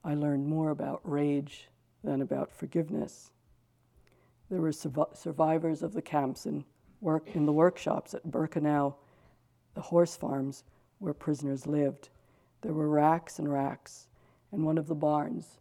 I 0.03 0.15
learned 0.15 0.47
more 0.47 0.71
about 0.71 1.03
rage 1.05 1.69
than 2.03 2.23
about 2.23 2.51
forgiveness. 2.51 3.31
There 4.51 4.63
were 4.63 4.73
survivors 4.73 5.83
of 5.83 5.93
the 5.93 6.01
camps 6.01 6.47
and 6.47 6.65
work 7.03 7.35
in 7.35 7.45
the 7.45 7.53
workshops 7.53 8.15
at 8.15 8.31
Birkenau, 8.31 8.95
the 9.75 9.81
horse 9.81 10.17
farms 10.17 10.65
where 10.99 11.13
prisoners 11.13 11.67
lived. 11.67 12.09
There 12.63 12.73
were 12.73 12.89
racks 12.89 13.39
and 13.39 13.53
racks, 13.53 14.07
and 14.53 14.65
one 14.65 14.79
of 14.79 14.87
the 14.87 14.95
barns, 14.95 15.59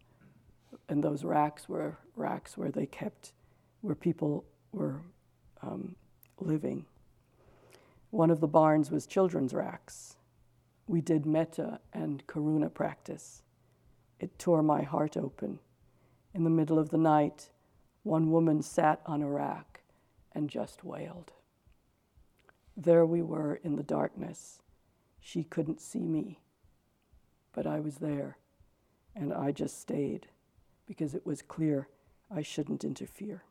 and 0.88 1.02
those 1.02 1.24
racks 1.24 1.68
were 1.68 1.98
racks 2.16 2.56
where 2.56 2.70
they 2.70 2.86
kept, 2.86 3.32
where 3.80 3.96
people 3.96 4.44
were 4.70 5.00
um, 5.62 5.96
living. 6.38 6.86
One 8.10 8.30
of 8.30 8.40
the 8.40 8.48
barns 8.48 8.90
was 8.90 9.06
children's 9.06 9.52
racks, 9.52 10.16
we 10.86 11.00
did 11.00 11.24
metta 11.24 11.80
and 11.92 12.26
karuna 12.26 12.72
practice. 12.72 13.42
It 14.20 14.38
tore 14.38 14.62
my 14.62 14.82
heart 14.82 15.16
open. 15.16 15.58
In 16.34 16.44
the 16.44 16.50
middle 16.50 16.78
of 16.78 16.90
the 16.90 16.98
night, 16.98 17.50
one 18.02 18.30
woman 18.30 18.62
sat 18.62 19.00
on 19.06 19.22
a 19.22 19.28
rack 19.28 19.71
and 20.34 20.48
just 20.48 20.84
wailed. 20.84 21.32
There 22.76 23.04
we 23.04 23.22
were 23.22 23.56
in 23.62 23.76
the 23.76 23.82
darkness. 23.82 24.62
She 25.20 25.44
couldn't 25.44 25.80
see 25.80 26.06
me, 26.06 26.40
but 27.52 27.66
I 27.66 27.80
was 27.80 27.96
there, 27.96 28.38
and 29.14 29.32
I 29.32 29.52
just 29.52 29.80
stayed 29.80 30.28
because 30.86 31.14
it 31.14 31.26
was 31.26 31.42
clear 31.42 31.88
I 32.30 32.42
shouldn't 32.42 32.84
interfere. 32.84 33.42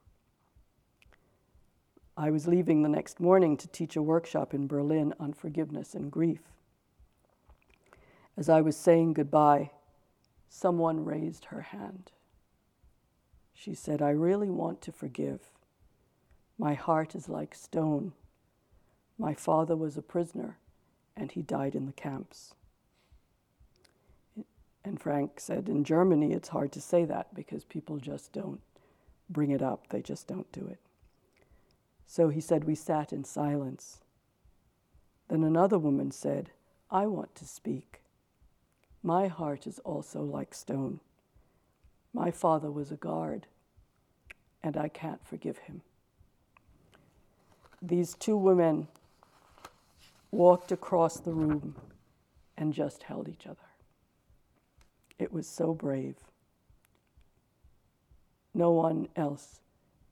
I 2.18 2.30
was 2.30 2.48
leaving 2.48 2.82
the 2.82 2.90
next 2.90 3.20
morning 3.20 3.56
to 3.58 3.68
teach 3.68 3.96
a 3.96 4.02
workshop 4.02 4.54
in 4.54 4.68
Berlin 4.68 5.14
on 5.20 5.34
forgiveness 5.34 5.96
and 5.96 6.12
grief. 6.12 6.42
As 8.38 8.50
I 8.50 8.62
was 8.62 8.76
saying 8.76 9.14
goodbye, 9.14 9.72
someone 10.50 11.06
raised 11.06 11.46
her 11.46 11.62
hand. 11.62 12.12
She 13.54 13.74
said, 13.74 14.02
I 14.02 14.10
really 14.10 14.50
want 14.50 14.82
to 14.82 14.92
forgive. 14.92 15.52
My 16.62 16.76
heart 16.76 17.16
is 17.16 17.28
like 17.28 17.56
stone. 17.56 18.14
My 19.18 19.34
father 19.34 19.76
was 19.76 19.98
a 19.98 20.04
prisoner 20.04 20.60
and 21.18 21.32
he 21.32 21.42
died 21.42 21.74
in 21.74 21.88
the 21.88 21.92
camps. 21.92 22.54
And 24.86 25.02
Frank 25.02 25.40
said, 25.40 25.68
in 25.68 25.84
Germany, 25.84 26.34
it's 26.34 26.50
hard 26.50 26.72
to 26.74 26.80
say 26.80 27.04
that 27.06 27.34
because 27.34 27.66
people 27.66 27.98
just 27.98 28.32
don't 28.32 28.62
bring 29.28 29.50
it 29.50 29.64
up, 29.64 29.88
they 29.90 30.04
just 30.04 30.28
don't 30.28 30.52
do 30.52 30.68
it. 30.68 30.78
So 32.06 32.30
he 32.30 32.40
said, 32.40 32.66
We 32.66 32.76
sat 32.76 33.12
in 33.12 33.24
silence. 33.24 33.98
Then 35.30 35.44
another 35.44 35.80
woman 35.80 36.12
said, 36.12 36.52
I 36.92 37.08
want 37.08 37.34
to 37.36 37.46
speak. 37.46 38.02
My 39.02 39.30
heart 39.30 39.66
is 39.66 39.80
also 39.80 40.22
like 40.22 40.54
stone. 40.54 41.00
My 42.14 42.30
father 42.30 42.70
was 42.70 42.92
a 42.92 42.98
guard, 42.98 43.48
and 44.62 44.78
I 44.78 44.90
can't 44.90 45.26
forgive 45.26 45.58
him. 45.60 45.82
These 47.82 48.16
two 48.16 48.38
women 48.38 48.88
walked 50.32 50.72
across 50.72 51.20
the 51.20 51.34
room 51.34 51.76
and 52.58 52.74
just 52.74 53.04
held 53.04 53.28
each 53.28 53.48
other. 53.48 53.58
It 55.18 55.32
was 55.34 55.48
so 55.48 55.74
brave. 55.74 56.16
No 58.54 58.72
one 58.72 59.08
else 59.16 59.62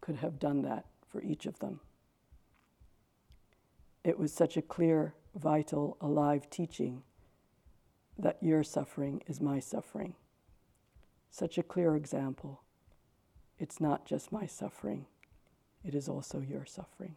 could 0.01 0.17
have 0.17 0.39
done 0.39 0.61
that 0.63 0.85
for 1.11 1.21
each 1.21 1.45
of 1.45 1.59
them. 1.59 1.79
It 4.03 4.17
was 4.17 4.33
such 4.33 4.57
a 4.57 4.61
clear, 4.61 5.13
vital, 5.35 5.97
alive 6.01 6.49
teaching 6.49 7.03
that 8.17 8.37
your 8.41 8.63
suffering 8.63 9.21
is 9.27 9.39
my 9.39 9.59
suffering. 9.59 10.15
Such 11.29 11.57
a 11.57 11.63
clear 11.63 11.95
example. 11.95 12.61
It's 13.59 13.79
not 13.79 14.05
just 14.05 14.31
my 14.31 14.45
suffering, 14.45 15.05
it 15.83 15.93
is 15.93 16.09
also 16.09 16.39
your 16.39 16.65
suffering. 16.65 17.15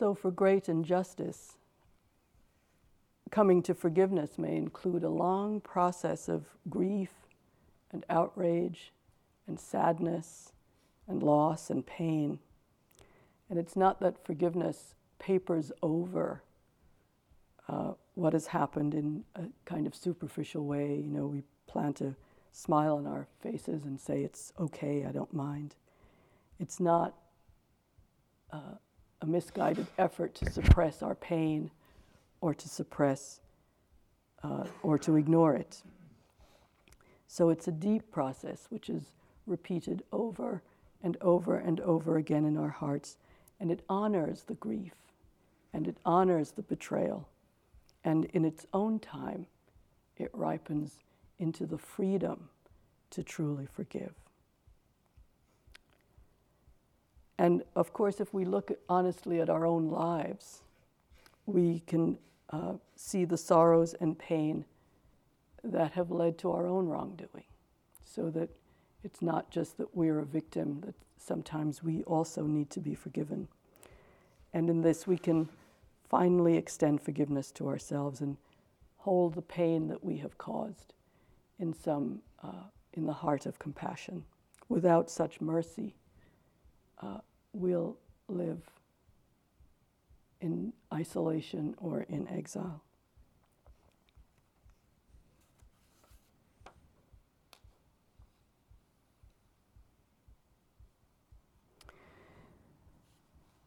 So, 0.00 0.14
for 0.14 0.30
great 0.30 0.66
injustice, 0.66 1.58
coming 3.30 3.62
to 3.64 3.74
forgiveness 3.74 4.38
may 4.38 4.56
include 4.56 5.04
a 5.04 5.10
long 5.10 5.60
process 5.60 6.26
of 6.26 6.46
grief 6.70 7.10
and 7.92 8.06
outrage 8.08 8.92
and 9.46 9.60
sadness 9.60 10.52
and 11.06 11.22
loss 11.22 11.68
and 11.68 11.84
pain. 11.84 12.38
And 13.50 13.58
it's 13.58 13.76
not 13.76 14.00
that 14.00 14.24
forgiveness 14.24 14.94
papers 15.18 15.70
over 15.82 16.44
uh, 17.68 17.92
what 18.14 18.32
has 18.32 18.46
happened 18.46 18.94
in 18.94 19.24
a 19.34 19.42
kind 19.66 19.86
of 19.86 19.94
superficial 19.94 20.64
way. 20.64 20.94
You 20.94 21.10
know, 21.10 21.26
we 21.26 21.42
plant 21.66 22.00
a 22.00 22.16
smile 22.52 22.96
on 22.96 23.06
our 23.06 23.26
faces 23.42 23.84
and 23.84 24.00
say, 24.00 24.22
it's 24.22 24.54
okay, 24.58 25.04
I 25.04 25.12
don't 25.12 25.34
mind. 25.34 25.74
It's 26.58 26.80
not. 26.80 27.18
Uh, 28.50 28.76
a 29.22 29.26
misguided 29.26 29.86
effort 29.98 30.34
to 30.36 30.50
suppress 30.50 31.02
our 31.02 31.14
pain 31.14 31.70
or 32.40 32.54
to 32.54 32.68
suppress 32.68 33.40
uh, 34.42 34.64
or 34.82 34.98
to 34.98 35.16
ignore 35.16 35.54
it. 35.54 35.82
So 37.26 37.50
it's 37.50 37.68
a 37.68 37.72
deep 37.72 38.10
process 38.10 38.66
which 38.70 38.88
is 38.88 39.12
repeated 39.46 40.02
over 40.12 40.62
and 41.02 41.16
over 41.20 41.56
and 41.56 41.80
over 41.80 42.16
again 42.16 42.44
in 42.44 42.56
our 42.56 42.70
hearts, 42.70 43.16
and 43.58 43.70
it 43.70 43.84
honors 43.88 44.44
the 44.44 44.54
grief 44.54 44.94
and 45.72 45.86
it 45.86 45.96
honors 46.04 46.52
the 46.52 46.62
betrayal, 46.62 47.28
and 48.02 48.24
in 48.26 48.44
its 48.44 48.66
own 48.72 48.98
time, 48.98 49.46
it 50.16 50.30
ripens 50.32 51.04
into 51.38 51.64
the 51.66 51.78
freedom 51.78 52.48
to 53.10 53.22
truly 53.22 53.66
forgive. 53.66 54.14
And 57.40 57.62
of 57.74 57.94
course, 57.94 58.20
if 58.20 58.34
we 58.34 58.44
look 58.44 58.70
honestly 58.86 59.40
at 59.40 59.48
our 59.48 59.64
own 59.64 59.88
lives, 59.88 60.60
we 61.46 61.80
can 61.86 62.18
uh, 62.50 62.74
see 62.96 63.24
the 63.24 63.38
sorrows 63.38 63.94
and 63.94 64.18
pain 64.18 64.66
that 65.64 65.92
have 65.92 66.10
led 66.10 66.36
to 66.40 66.52
our 66.52 66.66
own 66.66 66.86
wrongdoing. 66.86 67.44
So 68.04 68.28
that 68.28 68.50
it's 69.02 69.22
not 69.22 69.50
just 69.50 69.78
that 69.78 69.96
we're 69.96 70.18
a 70.18 70.26
victim, 70.26 70.82
that 70.84 70.94
sometimes 71.16 71.82
we 71.82 72.02
also 72.02 72.42
need 72.42 72.68
to 72.72 72.80
be 72.80 72.94
forgiven. 72.94 73.48
And 74.52 74.68
in 74.68 74.82
this, 74.82 75.06
we 75.06 75.16
can 75.16 75.48
finally 76.10 76.58
extend 76.58 77.00
forgiveness 77.00 77.50
to 77.52 77.68
ourselves 77.68 78.20
and 78.20 78.36
hold 78.98 79.32
the 79.32 79.40
pain 79.40 79.88
that 79.88 80.04
we 80.04 80.18
have 80.18 80.36
caused 80.36 80.92
in 81.58 81.72
some 81.72 82.20
uh, 82.42 82.64
in 82.92 83.06
the 83.06 83.14
heart 83.14 83.46
of 83.46 83.58
compassion. 83.58 84.26
Without 84.68 85.08
such 85.08 85.40
mercy, 85.40 85.94
uh, 87.00 87.16
will 87.52 87.96
live 88.28 88.60
in 90.40 90.72
isolation 90.92 91.74
or 91.78 92.02
in 92.02 92.28
exile. 92.28 92.82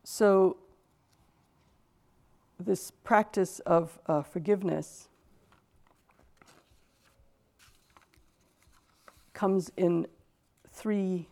So, 0.04 0.58
this 2.60 2.92
practice 2.92 3.60
of 3.62 3.98
uh, 4.06 4.22
forgiveness 4.22 5.10
comes 9.34 9.72
in 9.76 10.08
three 10.72 11.28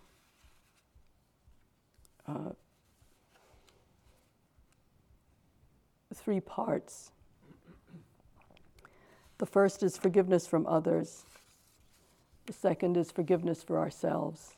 uh, 2.28 2.52
three 6.14 6.40
parts. 6.40 7.12
The 9.38 9.46
first 9.46 9.82
is 9.82 9.98
forgiveness 9.98 10.46
from 10.46 10.68
others, 10.68 11.26
the 12.46 12.54
second 12.54 12.98
is 12.98 13.12
forgiveness 13.12 13.64
for 13.64 13.80
ourselves, 13.80 14.54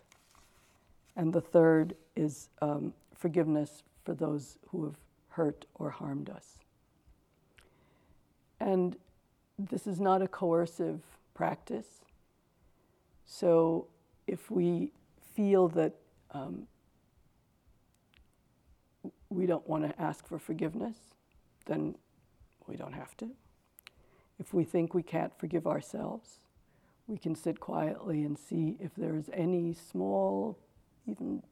and 1.16 1.32
the 1.32 1.42
third 1.42 1.96
is 2.16 2.50
um, 2.62 2.94
forgiveness 3.16 3.84
for 4.04 4.14
those 4.14 4.58
who 4.70 4.84
have 4.86 4.96
hurt 5.30 5.66
or 5.76 5.90
harmed 5.90 6.30
us. 6.30 6.58
And 8.60 8.96
this 9.58 9.88
is 9.88 10.00
not 10.00 10.22
a 10.22 10.28
coercive 10.28 11.02
practice. 11.34 11.88
So 13.26 13.88
if 14.28 14.52
we 14.52 14.92
feel 15.36 15.68
that 15.70 15.94
um, 16.32 16.68
we 19.34 19.46
don't 19.46 19.68
want 19.68 19.84
to 19.84 20.02
ask 20.02 20.28
for 20.28 20.38
forgiveness, 20.38 20.98
then 21.66 21.96
we 22.68 22.76
don't 22.76 22.94
have 22.94 23.16
to. 23.18 23.30
If 24.40 24.54
we 24.54 24.64
think 24.64 24.94
we 24.94 25.04
can't 25.04 25.38
forgive 25.38 25.68
ourselves, 25.68 26.40
we 27.08 27.18
can 27.18 27.36
sit 27.36 27.60
quietly 27.60 28.24
and 28.24 28.38
see 28.38 28.78
if 28.80 28.92
there 28.96 29.16
is 29.16 29.30
any 29.34 29.74
small, 29.74 30.58
even 31.08 31.44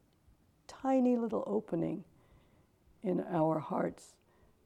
tiny 0.68 1.18
little 1.18 1.44
opening 1.46 2.04
in 3.04 3.24
our 3.32 3.60
hearts 3.60 4.16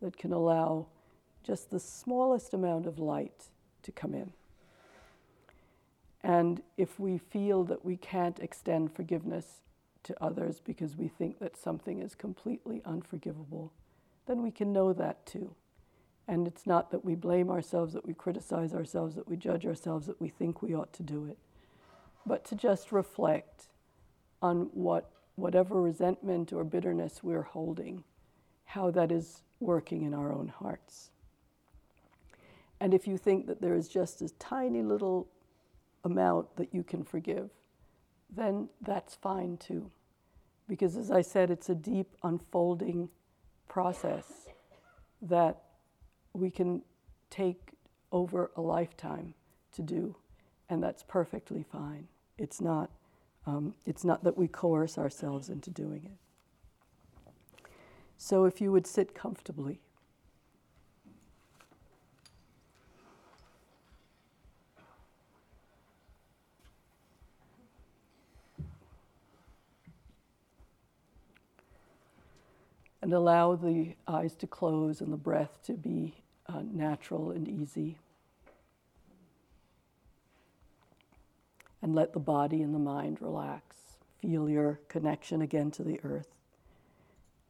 that 0.01 0.17
can 0.17 0.32
allow 0.32 0.88
just 1.43 1.71
the 1.71 1.80
smallest 1.80 2.54
amount 2.54 2.86
of 2.86 2.99
light 2.99 3.45
to 3.84 3.91
come 3.91 4.13
in. 4.13 4.32
And 6.23 6.62
if 6.78 6.99
we 6.99 7.17
feel 7.17 7.63
that 7.65 7.86
we 7.86 7.97
can't 7.97 8.39
extend 8.39 8.95
forgiveness 8.95 9.62
to 10.05 10.23
others 10.23 10.61
because 10.63 10.95
we 10.95 11.07
think 11.07 11.39
that 11.39 11.57
something 11.57 12.01
is 12.01 12.15
completely 12.15 12.81
unforgivable, 12.85 13.73
then 14.25 14.41
we 14.41 14.51
can 14.51 14.73
know 14.73 14.93
that 14.93 15.25
too. 15.25 15.53
And 16.27 16.47
it's 16.47 16.65
not 16.65 16.89
that 16.91 17.05
we 17.05 17.13
blame 17.13 17.51
ourselves, 17.51 17.93
that 17.93 18.05
we 18.05 18.13
criticize 18.13 18.73
ourselves, 18.73 19.15
that 19.15 19.29
we 19.29 19.37
judge 19.37 19.65
ourselves, 19.65 20.07
that 20.07 20.19
we 20.19 20.29
think 20.29 20.61
we 20.61 20.75
ought 20.75 20.93
to 20.93 21.03
do 21.03 21.25
it, 21.25 21.37
but 22.25 22.43
to 22.45 22.55
just 22.55 22.91
reflect 22.91 23.67
on 24.41 24.69
what 24.73 25.11
whatever 25.35 25.81
resentment 25.81 26.53
or 26.53 26.63
bitterness 26.63 27.21
we're 27.21 27.41
holding 27.41 28.03
how 28.65 28.89
that 28.91 29.11
is 29.11 29.41
working 29.59 30.03
in 30.03 30.13
our 30.13 30.33
own 30.33 30.47
hearts. 30.47 31.11
And 32.79 32.93
if 32.93 33.07
you 33.07 33.17
think 33.17 33.47
that 33.47 33.61
there 33.61 33.75
is 33.75 33.87
just 33.87 34.21
a 34.21 34.29
tiny 34.37 34.81
little 34.81 35.27
amount 36.03 36.55
that 36.57 36.73
you 36.73 36.83
can 36.83 37.03
forgive, 37.03 37.49
then 38.35 38.69
that's 38.81 39.15
fine 39.15 39.57
too. 39.57 39.91
Because 40.67 40.97
as 40.97 41.11
I 41.11 41.21
said, 41.21 41.51
it's 41.51 41.69
a 41.69 41.75
deep 41.75 42.15
unfolding 42.23 43.09
process 43.67 44.47
that 45.21 45.61
we 46.33 46.49
can 46.49 46.81
take 47.29 47.71
over 48.11 48.51
a 48.55 48.61
lifetime 48.61 49.33
to 49.73 49.81
do, 49.81 50.15
and 50.69 50.81
that's 50.81 51.03
perfectly 51.03 51.63
fine. 51.63 52.07
It's 52.37 52.59
not, 52.61 52.89
um, 53.45 53.75
it's 53.85 54.03
not 54.03 54.23
that 54.23 54.37
we 54.37 54.47
coerce 54.47 54.97
ourselves 54.97 55.49
into 55.49 55.69
doing 55.69 56.05
it. 56.05 57.67
So 58.17 58.45
if 58.45 58.61
you 58.61 58.71
would 58.71 58.87
sit 58.87 59.13
comfortably. 59.13 59.79
And 73.05 73.13
allow 73.13 73.55
the 73.55 73.95
eyes 74.07 74.33
to 74.33 74.47
close 74.47 74.99
and 74.99 75.13
the 75.13 75.17
breath 75.17 75.59
to 75.63 75.73
be 75.73 76.15
uh, 76.47 76.63
natural 76.73 77.29
and 77.29 77.47
easy. 77.47 77.99
And 81.83 81.93
let 81.93 82.13
the 82.13 82.19
body 82.19 82.63
and 82.63 82.73
the 82.73 82.79
mind 82.79 83.21
relax. 83.21 83.75
Feel 84.19 84.49
your 84.49 84.79
connection 84.87 85.43
again 85.43 85.69
to 85.69 85.83
the 85.83 85.99
earth. 86.03 86.29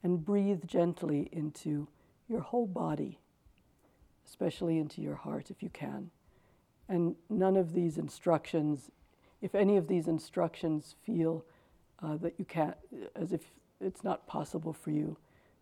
And 0.04 0.26
breathe 0.26 0.68
gently 0.68 1.30
into 1.32 1.88
your 2.28 2.42
whole 2.42 2.68
body, 2.68 3.20
especially 4.28 4.78
into 4.78 5.02
your 5.02 5.16
heart 5.16 5.50
if 5.50 5.64
you 5.64 5.70
can. 5.70 6.12
And 6.90 7.16
none 7.30 7.56
of 7.56 7.72
these 7.72 7.98
instructions, 7.98 8.92
if 9.42 9.56
any 9.56 9.78
of 9.78 9.88
these 9.88 10.10
instructions 10.10 10.96
feel 11.06 11.46
uh, 12.04 12.18
that 12.18 12.34
you 12.38 12.44
can't, 12.44 12.76
as 13.16 13.32
if 13.32 13.40
it's 13.80 14.04
not 14.04 14.28
possible 14.28 14.74
for 14.74 14.92
you, 14.92 15.16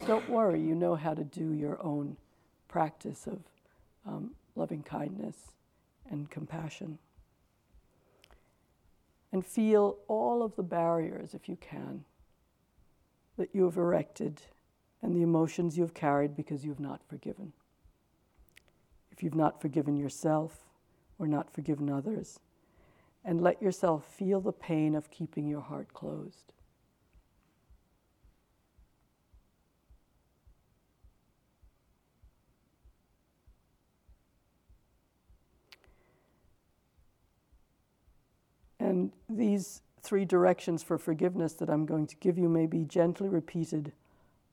don't 0.06 0.30
worry, 0.30 0.60
you 0.60 0.76
know 0.76 0.96
how 0.96 1.14
to 1.14 1.24
do 1.24 1.54
your 1.54 1.82
own 1.82 2.18
practice 2.68 3.28
of 3.28 3.40
um, 4.06 4.32
loving 4.56 4.84
kindness 4.84 5.38
and 6.10 6.30
compassion. 6.30 6.98
And 9.32 9.46
feel 9.46 9.98
all 10.08 10.44
of 10.44 10.56
the 10.56 10.64
barriers, 10.64 11.34
if 11.34 11.50
you 11.50 11.56
can, 11.56 12.04
that 13.38 13.50
you 13.54 13.66
have 13.66 13.78
erected 13.78 14.42
and 15.02 15.16
the 15.16 15.22
emotions 15.22 15.78
you 15.78 15.84
have 15.84 15.94
carried 15.94 16.36
because 16.36 16.64
you 16.64 16.70
have 16.70 16.80
not 16.80 17.02
forgiven. 17.08 17.54
If 19.12 19.24
you've 19.24 19.36
not 19.36 19.62
forgiven 19.62 19.98
yourself 19.98 20.60
or 21.18 21.28
not 21.28 21.52
forgiven 21.52 21.90
others, 21.90 22.40
and 23.26 23.42
let 23.42 23.62
yourself 23.62 24.06
feel 24.06 24.42
the 24.42 24.52
pain 24.52 24.96
of 24.96 25.10
keeping 25.10 25.48
your 25.48 25.62
heart 25.62 25.94
closed. 25.94 26.52
And 38.94 39.12
these 39.28 39.82
three 40.04 40.24
directions 40.24 40.84
for 40.84 41.00
forgiveness 41.00 41.54
that 41.54 41.68
I'm 41.68 41.88
going 41.88 42.06
to 42.06 42.16
give 42.18 42.38
you 42.38 42.48
may 42.48 42.68
be 42.68 42.84
gently 42.84 43.28
repeated 43.28 43.92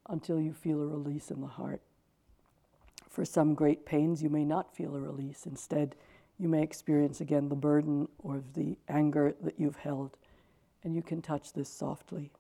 until 0.09 0.41
you 0.41 0.55
feel 0.55 0.81
a 0.81 0.87
release 0.87 1.31
in 1.31 1.43
the 1.43 1.47
heart. 1.47 1.83
For 3.11 3.27
some 3.27 3.53
great 3.53 3.85
pains, 3.85 4.23
you 4.23 4.31
may 4.31 4.47
not 4.47 4.75
feel 4.75 4.97
a 4.97 4.99
release. 4.99 5.45
Instead, 5.45 5.95
you 6.39 6.49
may 6.49 6.63
experience 6.63 7.21
again 7.21 7.51
the 7.51 7.55
burden 7.55 8.09
or 8.19 8.43
the 8.55 8.79
anger 8.89 9.35
that 9.43 9.61
you've 9.61 9.77
held. 9.77 10.17
And 10.85 10.97
you 10.97 11.03
can 11.03 11.21
touch 11.21 11.53
this 11.53 11.69
softly 11.69 12.31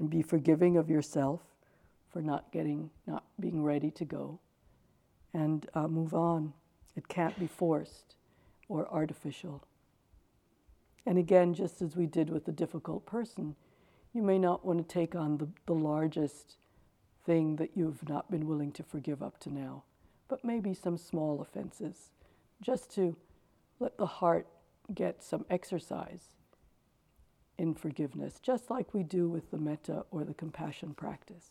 and 0.00 0.10
be 0.10 0.22
forgiving 0.22 0.76
of 0.76 0.90
yourself 0.90 1.40
for 2.12 2.20
not 2.20 2.50
getting, 2.50 2.90
not 3.06 3.22
being 3.38 3.62
ready 3.62 3.92
to 3.92 4.04
go, 4.04 4.40
and 5.32 5.68
uh, 5.72 5.86
move 5.86 6.14
on. 6.14 6.52
It 6.96 7.06
can't 7.06 7.38
be 7.38 7.46
forced 7.46 8.16
or 8.68 8.92
artificial. 8.92 9.62
And 11.06 11.18
again, 11.18 11.54
just 11.54 11.80
as 11.80 11.96
we 11.96 12.06
did 12.06 12.28
with 12.28 12.44
the 12.44 12.52
difficult 12.52 13.06
person, 13.06 13.54
you 14.12 14.22
may 14.22 14.38
not 14.38 14.66
want 14.66 14.78
to 14.78 14.84
take 14.84 15.14
on 15.14 15.38
the, 15.38 15.48
the 15.66 15.74
largest 15.74 16.56
thing 17.24 17.56
that 17.56 17.70
you've 17.76 18.08
not 18.08 18.30
been 18.30 18.46
willing 18.46 18.72
to 18.72 18.82
forgive 18.82 19.22
up 19.22 19.38
to 19.40 19.54
now, 19.54 19.84
but 20.26 20.44
maybe 20.44 20.74
some 20.74 20.98
small 20.98 21.40
offenses, 21.40 22.10
just 22.60 22.92
to 22.94 23.16
let 23.78 23.96
the 23.98 24.06
heart 24.06 24.48
get 24.94 25.22
some 25.22 25.44
exercise 25.48 26.34
in 27.58 27.74
forgiveness, 27.74 28.40
just 28.42 28.68
like 28.70 28.92
we 28.92 29.02
do 29.02 29.28
with 29.28 29.50
the 29.50 29.58
metta 29.58 30.04
or 30.10 30.24
the 30.24 30.34
compassion 30.34 30.92
practice. 30.94 31.50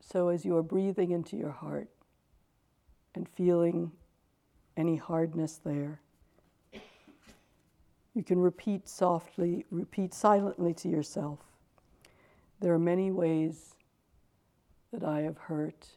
So, 0.00 0.28
as 0.28 0.44
you 0.44 0.56
are 0.56 0.62
breathing 0.62 1.10
into 1.10 1.36
your 1.36 1.50
heart, 1.50 1.88
and 3.18 3.28
feeling 3.28 3.90
any 4.76 4.94
hardness 4.94 5.58
there. 5.64 6.00
You 8.14 8.22
can 8.22 8.38
repeat 8.38 8.88
softly, 8.88 9.64
repeat 9.72 10.14
silently 10.14 10.72
to 10.74 10.88
yourself. 10.88 11.40
There 12.60 12.72
are 12.72 12.78
many 12.78 13.10
ways 13.10 13.74
that 14.92 15.02
I 15.02 15.22
have 15.22 15.36
hurt 15.36 15.88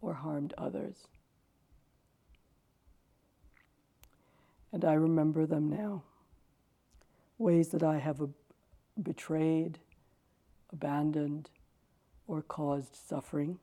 or 0.00 0.14
harmed 0.14 0.54
others. 0.56 1.08
And 4.72 4.82
I 4.86 4.94
remember 4.94 5.44
them 5.44 5.68
now. 5.68 6.04
Ways 7.36 7.68
that 7.68 7.82
I 7.82 7.98
have 7.98 8.26
betrayed, 9.02 9.78
abandoned, 10.72 11.50
or 12.26 12.40
caused 12.40 12.96
suffering, 12.96 13.58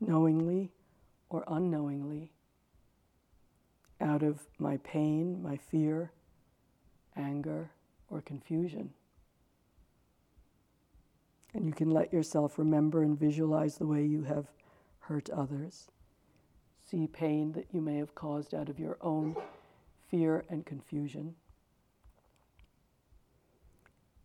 knowingly 0.00 0.70
or 1.30 1.44
unknowingly 1.48 2.32
out 4.00 4.22
of 4.22 4.40
my 4.58 4.76
pain, 4.78 5.42
my 5.42 5.56
fear, 5.56 6.12
anger, 7.16 7.70
or 8.10 8.20
confusion. 8.20 8.90
And 11.54 11.66
you 11.66 11.72
can 11.72 11.90
let 11.90 12.12
yourself 12.12 12.58
remember 12.58 13.02
and 13.02 13.18
visualize 13.18 13.76
the 13.76 13.86
way 13.86 14.04
you 14.04 14.22
have 14.24 14.46
hurt 15.00 15.28
others. 15.30 15.88
See 16.82 17.06
pain 17.06 17.52
that 17.52 17.66
you 17.72 17.80
may 17.80 17.96
have 17.96 18.14
caused 18.14 18.54
out 18.54 18.68
of 18.68 18.78
your 18.78 18.96
own 19.00 19.36
fear 20.10 20.44
and 20.48 20.64
confusion. 20.64 21.34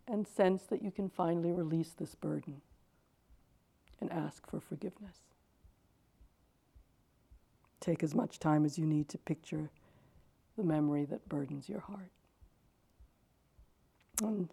And 0.07 0.27
sense 0.27 0.63
that 0.63 0.83
you 0.83 0.91
can 0.91 1.09
finally 1.09 1.51
release 1.51 1.91
this 1.91 2.13
burden 2.13 2.61
and 3.99 4.11
ask 4.11 4.49
for 4.49 4.59
forgiveness. 4.59 5.32
Take 7.83 8.01
as 8.01 8.15
much 8.15 8.39
time 8.39 8.63
as 8.63 8.77
you 8.79 8.85
need 8.85 9.09
to 9.09 9.17
picture 9.17 9.69
the 10.55 10.63
memory 10.63 11.03
that 11.03 11.27
burdens 11.27 11.67
your 11.67 11.81
heart. 11.81 12.11
And 14.21 14.47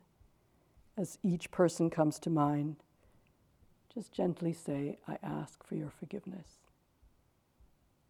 as 0.99 1.17
each 1.23 1.53
person 1.53 1.91
comes 1.91 2.19
to 2.19 2.29
mind, 2.29 2.79
just 3.95 4.11
gently 4.11 4.53
say, 4.53 4.99
I 5.07 5.17
ask 5.23 5.63
for 5.63 5.77
your 5.77 5.91
forgiveness. 5.91 6.59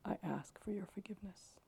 I 0.06 0.16
ask 0.24 0.58
for 0.58 0.70
your 0.70 0.86
forgiveness. 0.86 1.59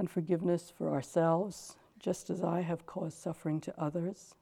And 0.00 0.10
forgiveness 0.10 0.72
for 0.74 0.90
ourselves, 0.90 1.76
just 1.98 2.30
as 2.30 2.42
I 2.42 2.62
have 2.62 2.86
caused 2.86 3.18
suffering 3.18 3.60
to 3.60 3.78
others. 3.78 4.34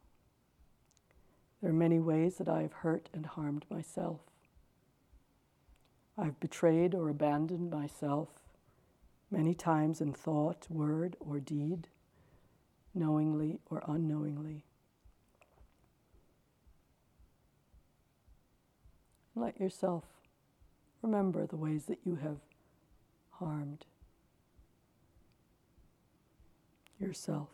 There 1.60 1.70
are 1.70 1.74
many 1.74 1.98
ways 1.98 2.36
that 2.36 2.48
I 2.48 2.62
have 2.62 2.72
hurt 2.72 3.08
and 3.12 3.26
harmed 3.26 3.66
myself. 3.68 4.20
I've 6.16 6.38
betrayed 6.38 6.94
or 6.94 7.08
abandoned 7.08 7.72
myself 7.72 8.28
many 9.32 9.52
times 9.52 10.00
in 10.00 10.12
thought, 10.12 10.68
word, 10.70 11.16
or 11.18 11.40
deed, 11.40 11.88
knowingly 12.94 13.58
or 13.68 13.82
unknowingly. 13.84 14.62
Let 19.34 19.58
yourself 19.58 20.04
remember 21.02 21.48
the 21.48 21.56
ways 21.56 21.86
that 21.86 21.98
you 22.04 22.14
have 22.14 22.38
harmed 23.40 23.86
yourself. 26.98 27.48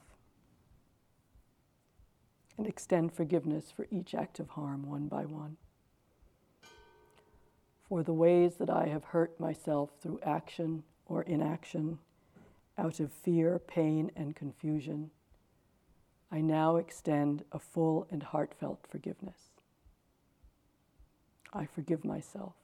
And 2.56 2.66
extend 2.66 3.12
forgiveness 3.12 3.72
for 3.74 3.86
each 3.90 4.14
act 4.14 4.38
of 4.38 4.50
harm 4.50 4.88
one 4.88 5.08
by 5.08 5.24
one. 5.24 5.56
For 7.88 8.02
the 8.02 8.12
ways 8.12 8.56
that 8.56 8.70
I 8.70 8.86
have 8.86 9.04
hurt 9.04 9.38
myself 9.38 9.90
through 10.00 10.20
action 10.22 10.84
or 11.06 11.22
inaction, 11.22 11.98
out 12.78 13.00
of 13.00 13.12
fear, 13.12 13.58
pain, 13.58 14.10
and 14.16 14.34
confusion, 14.34 15.10
I 16.30 16.40
now 16.40 16.76
extend 16.76 17.44
a 17.52 17.58
full 17.58 18.08
and 18.10 18.22
heartfelt 18.22 18.86
forgiveness. 18.88 19.50
I 21.52 21.66
forgive 21.66 22.04
myself. 22.04 22.54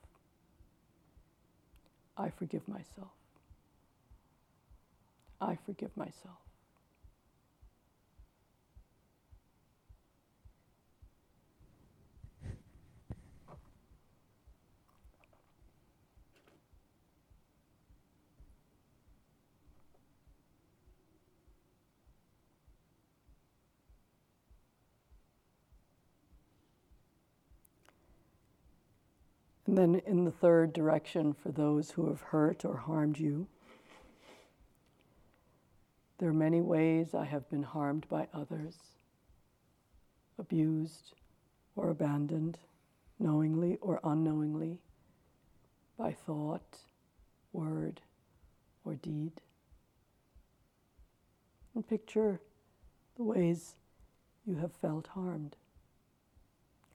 I 2.17 2.31
forgive 2.31 2.67
myself. 2.67 3.13
I 5.41 5.57
forgive 5.65 5.97
myself. 5.97 6.50
And 29.71 29.79
then 29.79 30.03
in 30.05 30.25
the 30.25 30.33
third 30.33 30.73
direction, 30.73 31.33
for 31.33 31.53
those 31.53 31.93
who 31.93 32.09
have 32.09 32.23
hurt 32.23 32.65
or 32.65 32.77
harmed 32.77 33.21
you, 33.21 33.47
there 36.19 36.29
are 36.29 36.33
many 36.33 36.61
ways 36.61 37.15
I 37.15 37.25
have 37.27 37.49
been 37.49 37.63
harmed 37.63 38.09
by 38.09 38.27
others, 38.35 38.75
abused 40.41 41.13
or 41.77 41.89
abandoned, 41.89 42.59
knowingly 43.21 43.79
or 43.81 44.01
unknowingly, 44.03 44.81
by 45.97 46.15
thought, 46.15 46.79
word, 47.53 48.01
or 48.85 48.97
deed. 48.97 49.41
And 51.77 51.87
picture 51.87 52.41
the 53.17 53.23
ways 53.23 53.77
you 54.45 54.57
have 54.57 54.73
felt 54.73 55.07
harmed. 55.07 55.55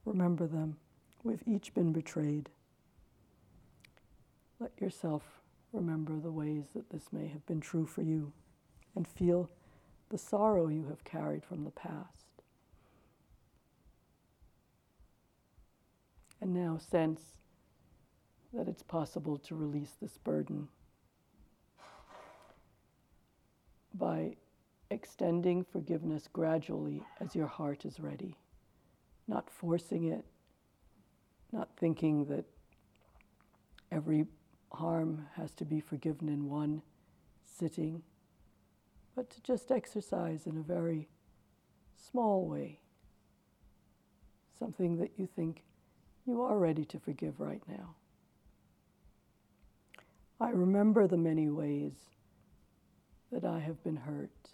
Remember 0.04 0.46
them. 0.46 0.76
We've 1.24 1.44
each 1.48 1.74
been 1.74 1.94
betrayed. 1.94 2.50
Let 4.60 4.72
yourself 4.80 5.24
remember 5.74 6.20
the 6.20 6.32
ways 6.32 6.66
that 6.76 6.90
this 6.90 7.12
may 7.12 7.28
have 7.28 7.46
been 7.46 7.60
true 7.60 7.86
for 7.86 8.02
you 8.02 8.32
and 8.96 9.08
feel 9.08 9.50
the 10.10 10.18
sorrow 10.18 10.70
you 10.70 10.86
have 10.88 11.04
carried 11.04 11.44
from 11.44 11.66
the 11.66 11.72
past. 11.72 12.28
And 16.42 16.54
now 16.54 16.78
sense 16.78 17.22
that 18.54 18.68
it's 18.68 18.84
possible 18.84 19.38
to 19.40 19.56
release 19.56 19.96
this 20.02 20.18
burden 20.18 20.70
by 23.94 24.36
extending 24.92 25.64
forgiveness 25.64 26.30
gradually 26.32 27.04
as 27.20 27.36
your 27.36 27.48
heart 27.48 27.86
is 27.86 28.00
ready, 28.00 28.36
not 29.28 29.50
forcing 29.50 30.06
it, 30.06 30.24
not 31.52 31.70
thinking 31.78 32.26
that 32.26 32.46
every 33.92 34.26
harm 34.76 35.28
has 35.36 35.54
to 35.56 35.66
be 35.66 35.80
forgiven 35.80 36.30
in 36.30 36.50
one 36.50 36.82
sitting, 37.44 38.04
but 39.16 39.30
to 39.30 39.42
just 39.42 39.72
exercise 39.72 40.46
in 40.46 40.58
a 40.58 40.62
very 40.62 41.10
small 41.96 42.46
way 42.46 42.80
something 44.58 44.98
that 44.98 45.12
you 45.18 45.28
think 45.28 45.64
you 46.26 46.42
are 46.42 46.58
ready 46.58 46.86
to 46.86 47.00
forgive 47.00 47.40
right 47.40 47.62
now. 47.68 47.96
I 50.40 50.50
remember 50.50 51.08
the 51.08 51.18
many 51.18 51.50
ways 51.50 51.94
that 53.32 53.46
I 53.46 53.60
have 53.60 53.84
been 53.84 53.98
hurt, 53.98 54.50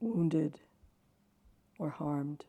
wounded, 0.00 0.60
or 1.78 1.90
harmed. 1.90 2.44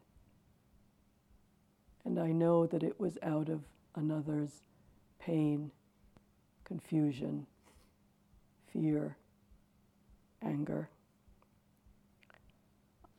And 2.06 2.20
I 2.20 2.32
know 2.32 2.68
that 2.68 2.84
it 2.84 3.00
was 3.00 3.18
out 3.24 3.50
of 3.50 3.62
another's 3.96 4.62
pain 5.20 5.72
confusion, 6.64 7.46
fear, 8.72 9.18
anger. 10.42 10.90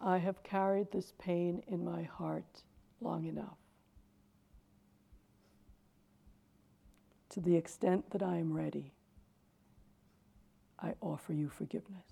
I 0.00 0.18
have 0.18 0.42
carried 0.42 0.92
this 0.92 1.12
pain 1.18 1.62
in 1.66 1.84
my 1.84 2.02
heart 2.02 2.62
long 3.00 3.24
enough. 3.24 3.56
To 7.30 7.40
the 7.40 7.56
extent 7.56 8.10
that 8.10 8.22
I 8.22 8.36
am 8.36 8.52
ready, 8.52 8.92
I 10.78 10.94
offer 11.00 11.32
you 11.32 11.48
forgiveness. 11.48 12.04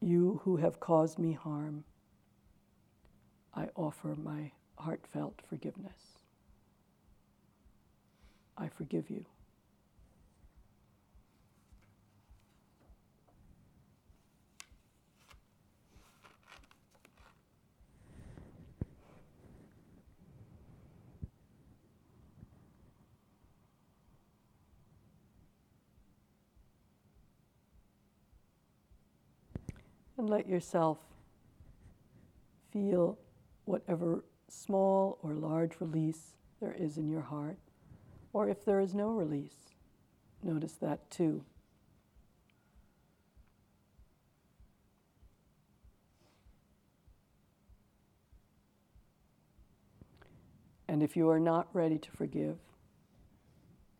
You 0.00 0.40
who 0.44 0.56
have 0.56 0.80
caused 0.80 1.18
me 1.18 1.32
harm, 1.32 1.84
I 3.56 3.68
offer 3.74 4.14
my 4.22 4.52
heartfelt 4.76 5.40
forgiveness. 5.48 6.18
I 8.58 8.68
forgive 8.68 9.08
you. 9.08 9.24
And 30.18 30.28
let 30.28 30.46
yourself 30.46 30.98
feel 32.70 33.18
whatever 33.66 34.24
small 34.48 35.18
or 35.22 35.34
large 35.34 35.72
release 35.80 36.36
there 36.60 36.72
is 36.72 36.96
in 36.96 37.08
your 37.08 37.20
heart. 37.20 37.58
Or 38.32 38.48
if 38.48 38.64
there 38.64 38.80
is 38.80 38.94
no 38.94 39.10
release, 39.10 39.74
notice 40.42 40.74
that 40.74 41.10
too. 41.10 41.44
And 50.88 51.02
if 51.02 51.16
you 51.16 51.28
are 51.28 51.40
not 51.40 51.68
ready 51.72 51.98
to 51.98 52.10
forgive, 52.12 52.56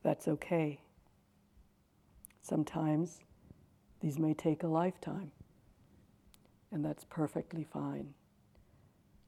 that's 0.03 0.29
okay. 0.29 0.81
Sometimes 2.41 3.19
these 4.01 4.19
may 4.19 4.35
take 4.35 4.63
a 4.63 4.69
lifetime, 4.69 5.33
and 6.71 6.85
that's 6.85 7.05
perfectly 7.05 7.65
fine 7.65 8.15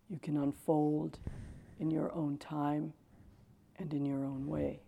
you 0.09 0.19
can 0.19 0.37
unfold 0.37 1.19
in 1.79 1.91
your 1.91 2.13
own 2.15 2.39
time 2.39 2.93
and 3.79 3.93
in 3.93 4.05
your 4.07 4.25
own 4.25 4.47
way. 4.47 4.81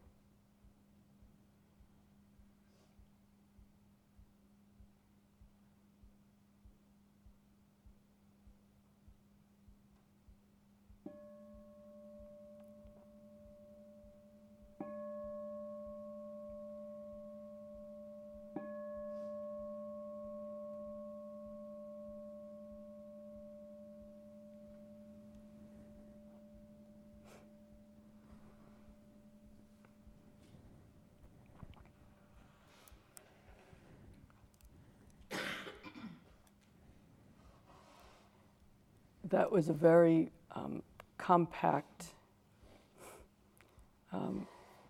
Was 39.51 39.69
a 39.69 39.73
very 39.73 40.31
um, 40.53 40.83
compact 41.19 42.07
um, 44.13 44.47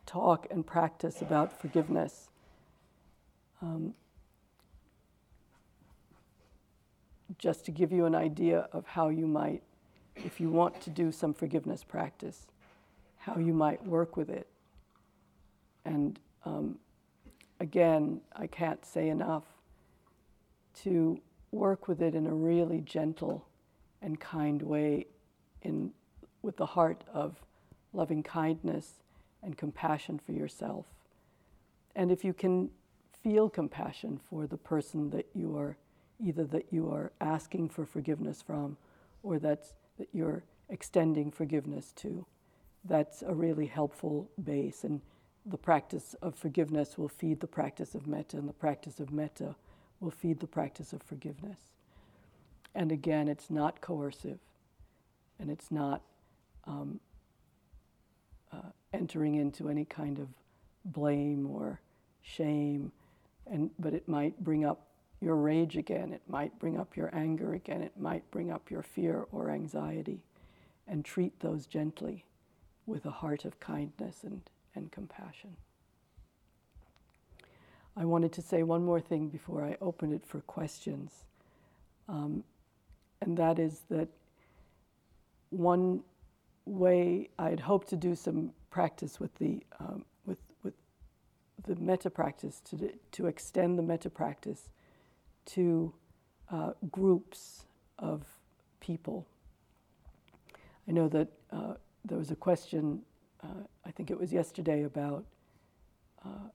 talk 0.07 0.46
and 0.51 0.66
practice 0.66 1.23
about 1.23 1.61
forgiveness. 1.61 2.29
Um, 3.62 3.94
just 7.38 7.64
to 7.64 7.70
give 7.70 7.92
you 7.92 8.07
an 8.07 8.14
idea 8.14 8.68
of 8.73 8.87
how 8.87 9.09
you 9.09 9.27
might, 9.27 9.62
if 10.16 10.40
you 10.40 10.51
want 10.51 10.81
to 10.81 10.90
do 10.90 11.12
some 11.12 11.33
forgiveness 11.33 11.85
practice, 11.85 12.46
how 13.18 13.37
you 13.37 13.53
might 13.53 13.85
work 13.87 14.16
with 14.16 14.31
it. 14.31 14.49
And 15.85 16.18
um, 16.44 16.79
again, 17.61 18.20
I 18.35 18.46
can't 18.46 18.85
say 18.85 19.09
enough 19.09 19.44
to 20.83 21.20
work 21.53 21.88
with 21.88 22.01
it 22.03 22.14
in 22.14 22.27
a 22.27 22.35
really 22.35 22.81
gentle 22.81 23.46
and 24.03 24.19
kind 24.19 24.63
way, 24.63 25.07
in, 25.63 25.93
with 26.43 26.57
the 26.57 26.67
heart 26.67 27.05
of 27.13 27.43
loving 27.93 28.23
kindness 28.23 29.03
and 29.43 29.57
compassion 29.57 30.19
for 30.19 30.33
yourself. 30.33 30.87
And 31.95 32.11
if 32.11 32.25
you 32.25 32.33
can 32.33 32.71
feel 33.23 33.49
compassion 33.49 34.21
for 34.29 34.47
the 34.47 34.57
person 34.57 35.11
that 35.11 35.27
you 35.35 35.57
are 35.57 35.77
either 36.23 36.45
that 36.45 36.67
you 36.71 36.91
are 36.91 37.13
asking 37.21 37.69
for 37.69 37.85
forgiveness 37.85 38.43
from 38.43 38.77
or 39.23 39.39
that's 39.39 39.75
that 39.99 40.09
you're 40.13 40.43
extending 40.69 41.31
forgiveness 41.31 41.93
to 41.93 42.25
that's 42.85 43.23
a 43.23 43.35
really 43.35 43.67
helpful 43.67 44.31
base 44.43 44.85
and 44.85 45.01
the 45.47 45.59
practice 45.59 46.15
of 46.23 46.35
forgiveness 46.35 46.97
will 46.97 47.09
feed 47.09 47.41
the 47.41 47.47
practice 47.47 47.95
of 47.95 48.07
metta 48.07 48.37
and 48.37 48.49
the 48.49 48.53
practice 48.53 49.01
of 49.01 49.11
metta 49.11 49.55
will 50.01 50.11
feed 50.11 50.41
the 50.41 50.47
practice 50.47 50.93
of 50.93 51.03
forgiveness 51.03 51.59
and 52.75 52.93
again 52.93 53.29
it's 53.29 53.51
not 53.51 53.81
coercive. 53.81 54.39
And 55.39 55.51
it's 55.51 55.71
not 55.71 56.03
um, 56.65 57.01
uh, 58.53 58.71
entering 58.93 59.37
into 59.37 59.69
any 59.69 59.85
kind 59.85 60.19
of 60.19 60.29
blame 60.85 61.47
or 61.47 61.81
shame. 62.23 62.93
And 63.51 63.71
but 63.79 63.95
it 63.95 64.07
might 64.07 64.39
bring 64.45 64.65
up 64.65 64.87
your 65.21 65.37
rage 65.37 65.77
again, 65.77 66.13
it 66.13 66.23
might 66.29 66.59
bring 66.59 66.79
up 66.79 66.97
your 66.97 67.15
anger 67.15 67.53
again, 67.53 67.83
it 67.83 67.93
might 67.99 68.29
bring 68.31 68.51
up 68.51 68.71
your 68.71 68.83
fear 68.83 69.27
or 69.33 69.51
anxiety, 69.51 70.21
and 70.89 71.05
treat 71.05 71.41
those 71.41 71.67
gently 71.67 72.25
with 72.87 73.05
a 73.05 73.11
heart 73.11 73.45
of 73.45 73.61
kindness 73.61 74.25
and, 74.25 74.41
and 74.75 74.91
compassion. 74.91 75.57
I 77.97 78.07
wanted 78.07 78.33
to 78.33 78.43
say 78.43 78.63
one 78.63 78.85
more 78.85 79.01
thing 79.01 79.29
before 79.29 79.63
I 79.63 79.77
open 79.83 80.13
it 80.13 80.25
for 80.25 80.41
questions, 80.41 81.25
um, 82.09 82.45
and 83.21 83.37
that 83.37 83.59
is 83.59 83.83
that 83.91 84.09
one 85.51 86.01
way 86.65 87.29
I'd 87.39 87.61
hoped 87.61 87.89
to 87.89 87.97
do 87.97 88.15
some 88.15 88.53
practice 88.71 89.19
with 89.19 89.35
the 89.37 89.63
um, 89.79 90.05
with 90.25 90.39
with 90.63 90.75
the 91.65 91.77
metta 91.77 92.11
practice 92.11 92.61
to 92.71 92.93
to 93.13 93.27
extend 93.27 93.79
the 93.79 93.83
metta 93.83 94.11
practice 94.11 94.69
to 95.47 95.93
uh, 96.51 96.73
groups 96.91 97.65
of 97.99 98.25
people. 98.81 99.27
I 100.89 100.93
know 100.93 101.09
that 101.09 101.29
uh, 101.53 101.75
there 102.05 102.19
was 102.19 102.31
a 102.31 102.37
question, 102.37 103.03
uh, 103.43 103.65
I 103.85 103.91
think 103.91 104.11
it 104.11 104.19
was 104.19 104.33
yesterday, 104.33 104.85
about 104.85 105.25
uh, 106.25 106.49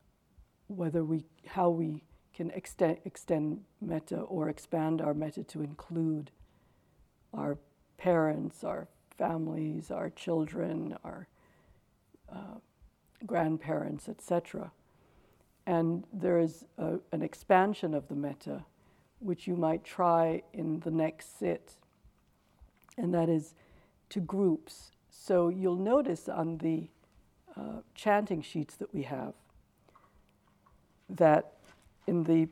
whether 0.68 1.04
we, 1.04 1.24
how 1.48 1.70
we 1.70 2.04
can 2.34 2.52
extend, 2.52 2.98
extend 3.06 3.62
metta 3.82 4.18
or 4.18 4.50
expand 4.50 5.02
our 5.02 5.14
metta 5.14 5.44
to 5.44 5.62
include 5.62 6.32
our 7.36 7.58
parents, 7.98 8.64
our 8.64 8.88
families, 9.18 9.92
our 9.92 10.10
children, 10.10 10.98
our 11.04 11.28
uh, 12.32 12.60
grandparents, 13.26 14.10
etc. 14.10 14.72
And 15.66 16.04
there 16.14 16.40
is 16.40 16.66
a, 16.78 17.00
an 17.12 17.22
expansion 17.22 17.94
of 17.94 18.08
the 18.08 18.16
metta 18.16 18.66
which 19.20 19.48
you 19.48 19.56
might 19.56 19.84
try 19.84 20.44
in 20.54 20.80
the 20.82 20.92
next 20.92 21.40
sit, 21.40 21.76
and 22.98 23.14
that 23.14 23.30
is 23.30 23.56
to 24.10 24.20
groups. 24.20 24.92
So 25.10 25.50
you'll 25.50 25.78
notice 25.78 26.30
on 26.30 26.58
the 26.60 26.90
uh, 27.58 27.82
chanting 27.96 28.42
sheets 28.42 28.76
that 28.76 28.94
we 28.94 29.04
have 29.04 29.34
that 31.10 31.54
in 32.08 32.24
the, 32.24 32.48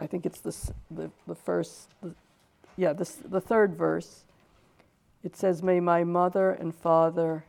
I 0.00 0.06
think 0.06 0.26
it's 0.26 0.40
the, 0.40 0.56
the, 0.90 1.10
the 1.26 1.34
first, 1.34 1.90
the, 2.02 2.14
yeah, 2.76 2.92
the, 2.92 3.10
the 3.28 3.40
third 3.40 3.74
verse, 3.74 4.24
it 5.22 5.36
says, 5.36 5.62
May 5.62 5.80
my 5.80 6.04
mother 6.04 6.50
and 6.50 6.74
father, 6.74 7.44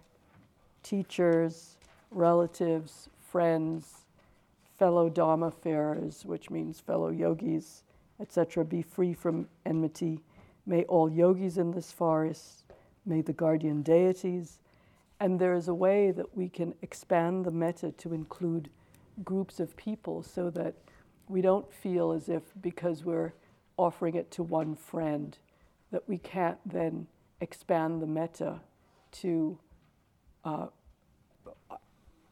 teachers, 0.84 1.78
relatives, 2.12 3.10
friends, 3.20 4.06
fellow 4.78 5.10
Dharma 5.10 5.52
farers, 5.52 6.26
which 6.26 6.50
means 6.50 6.80
fellow 6.80 7.10
yogis, 7.10 7.84
etc., 8.20 8.64
be 8.64 8.82
free 8.82 9.14
from 9.14 9.48
enmity. 9.66 10.20
May 10.66 10.84
all 10.84 11.10
yogis 11.10 11.58
in 11.58 11.72
this 11.72 11.92
forest, 11.92 12.64
may 13.06 13.22
the 13.22 13.34
guardian 13.34 13.82
deities. 13.82 14.60
And 15.20 15.40
there 15.40 15.54
is 15.54 15.68
a 15.68 15.74
way 15.74 16.12
that 16.12 16.36
we 16.36 16.50
can 16.50 16.76
expand 16.82 17.46
the 17.46 17.52
metta 17.52 17.92
to 17.92 18.14
include 18.14 18.70
groups 19.24 19.60
of 19.60 19.78
people 19.78 20.24
so 20.24 20.50
that 20.52 20.74
we 21.30 21.42
don't 21.42 21.72
feel 21.72 22.12
as 22.12 22.28
if 22.28 22.44
because 22.62 23.06
we're 23.06 23.34
offering 23.78 24.16
it 24.16 24.32
to 24.32 24.44
one 24.44 24.76
friend 24.76 25.38
that 25.92 26.08
we 26.08 26.18
can't 26.18 26.58
then 26.66 27.08
expand 27.42 28.02
the 28.02 28.08
metta 28.08 28.60
to 29.12 29.58
uh, 30.44 30.68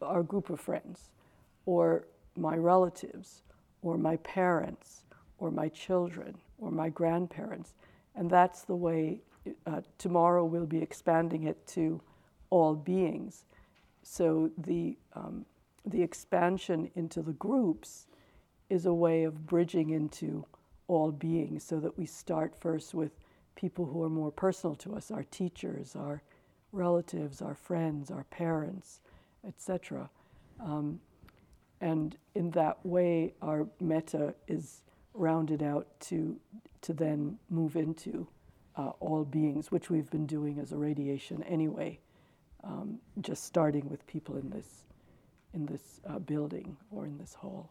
our 0.02 0.24
group 0.24 0.50
of 0.50 0.60
friends 0.60 1.10
or 1.66 2.06
my 2.36 2.56
relatives 2.56 3.44
or 3.82 3.98
my 3.98 4.18
parents 4.18 5.04
or 5.38 5.52
my 5.52 5.70
children 5.70 6.36
or 6.58 6.72
my 6.72 6.90
grandparents. 6.90 7.74
And 8.16 8.30
that's 8.30 8.64
the 8.64 8.76
way 8.76 9.22
uh, 9.66 9.82
tomorrow 9.98 10.46
we'll 10.46 10.66
be 10.66 10.82
expanding 10.82 11.44
it 11.44 11.66
to 11.68 12.02
all 12.50 12.76
beings. 12.76 13.46
So 14.04 14.52
the, 14.58 14.98
um, 15.14 15.46
the 15.86 16.02
expansion 16.02 16.92
into 16.96 17.22
the 17.22 17.34
groups 17.34 18.08
is 18.70 18.86
a 18.86 18.94
way 18.94 19.24
of 19.24 19.46
bridging 19.46 19.90
into 19.90 20.46
all 20.88 21.12
beings 21.12 21.64
so 21.64 21.80
that 21.80 21.98
we 21.98 22.06
start 22.06 22.56
first 22.60 22.94
with 22.94 23.12
people 23.56 23.86
who 23.86 24.02
are 24.04 24.10
more 24.10 24.32
personal 24.32 24.76
to 24.76 24.96
us 24.96 25.12
our 25.12 25.24
teachers, 25.24 25.96
our 25.96 26.22
relatives, 26.72 27.42
our 27.42 27.56
friends, 27.56 28.12
our 28.12 28.24
parents, 28.26 29.00
etc. 29.48 30.10
Um, 30.60 31.00
and 31.82 32.18
in 32.36 32.52
that 32.52 32.84
way, 32.86 33.34
our 33.42 33.68
metta 33.80 34.34
is 34.48 34.84
rounded 35.14 35.62
out 35.62 35.88
to, 36.00 36.40
to 36.82 36.94
then 36.94 37.38
move 37.50 37.76
into 37.76 38.28
uh, 38.76 38.92
all 39.00 39.24
beings, 39.24 39.72
which 39.72 39.90
we've 39.90 40.10
been 40.10 40.26
doing 40.26 40.60
as 40.60 40.72
a 40.72 40.78
radiation 40.78 41.44
anyway, 41.44 42.00
um, 42.64 42.98
just 43.22 43.44
starting 43.44 43.88
with 43.90 44.06
people 44.08 44.38
in 44.38 44.50
this, 44.50 44.84
in 45.54 45.66
this 45.66 46.00
uh, 46.08 46.20
building 46.20 46.76
or 46.90 47.06
in 47.06 47.18
this 47.18 47.34
hall. 47.34 47.70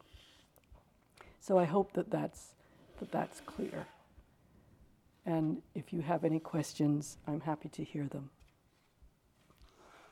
So 1.40 1.58
I 1.58 1.64
hope 1.64 1.92
that 1.94 2.10
that's, 2.10 2.54
that 3.02 3.10
that's 3.10 3.40
clear. 3.40 3.86
And 5.26 5.60
if 5.74 5.92
you 5.92 6.02
have 6.02 6.22
any 6.24 6.38
questions, 6.38 7.16
I'm 7.26 7.40
happy 7.40 7.68
to 7.70 7.82
hear 7.82 8.06
them. 8.06 8.30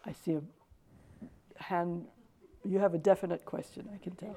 I 0.05 0.13
see 0.13 0.33
a 0.33 1.63
hand. 1.63 2.07
You 2.65 2.81
have 2.81 2.95
a 2.95 2.99
definite 2.99 3.45
question, 3.45 3.89
I 3.95 3.99
can 4.03 4.17
tell. 4.17 4.37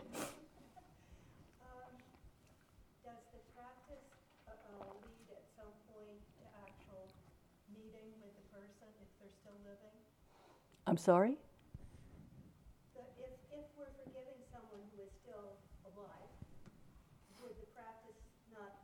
I'm 10.86 10.98
sorry? 10.98 11.38
if, 13.24 13.34
if 13.56 13.66
we're 13.80 13.94
forgiving 14.04 14.40
someone 14.52 14.84
who 14.92 15.04
is 15.04 15.12
still 15.24 15.56
alive, 15.88 16.32
would 17.40 17.56
the 17.56 17.68
practice 17.72 18.20
not 18.52 18.84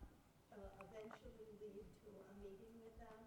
uh, 0.55 0.57
eventually 0.80 1.49
lead 1.59 1.86
to 2.07 2.09
a 2.15 2.34
meeting 2.39 2.74
with 2.80 2.95
them? 2.97 3.17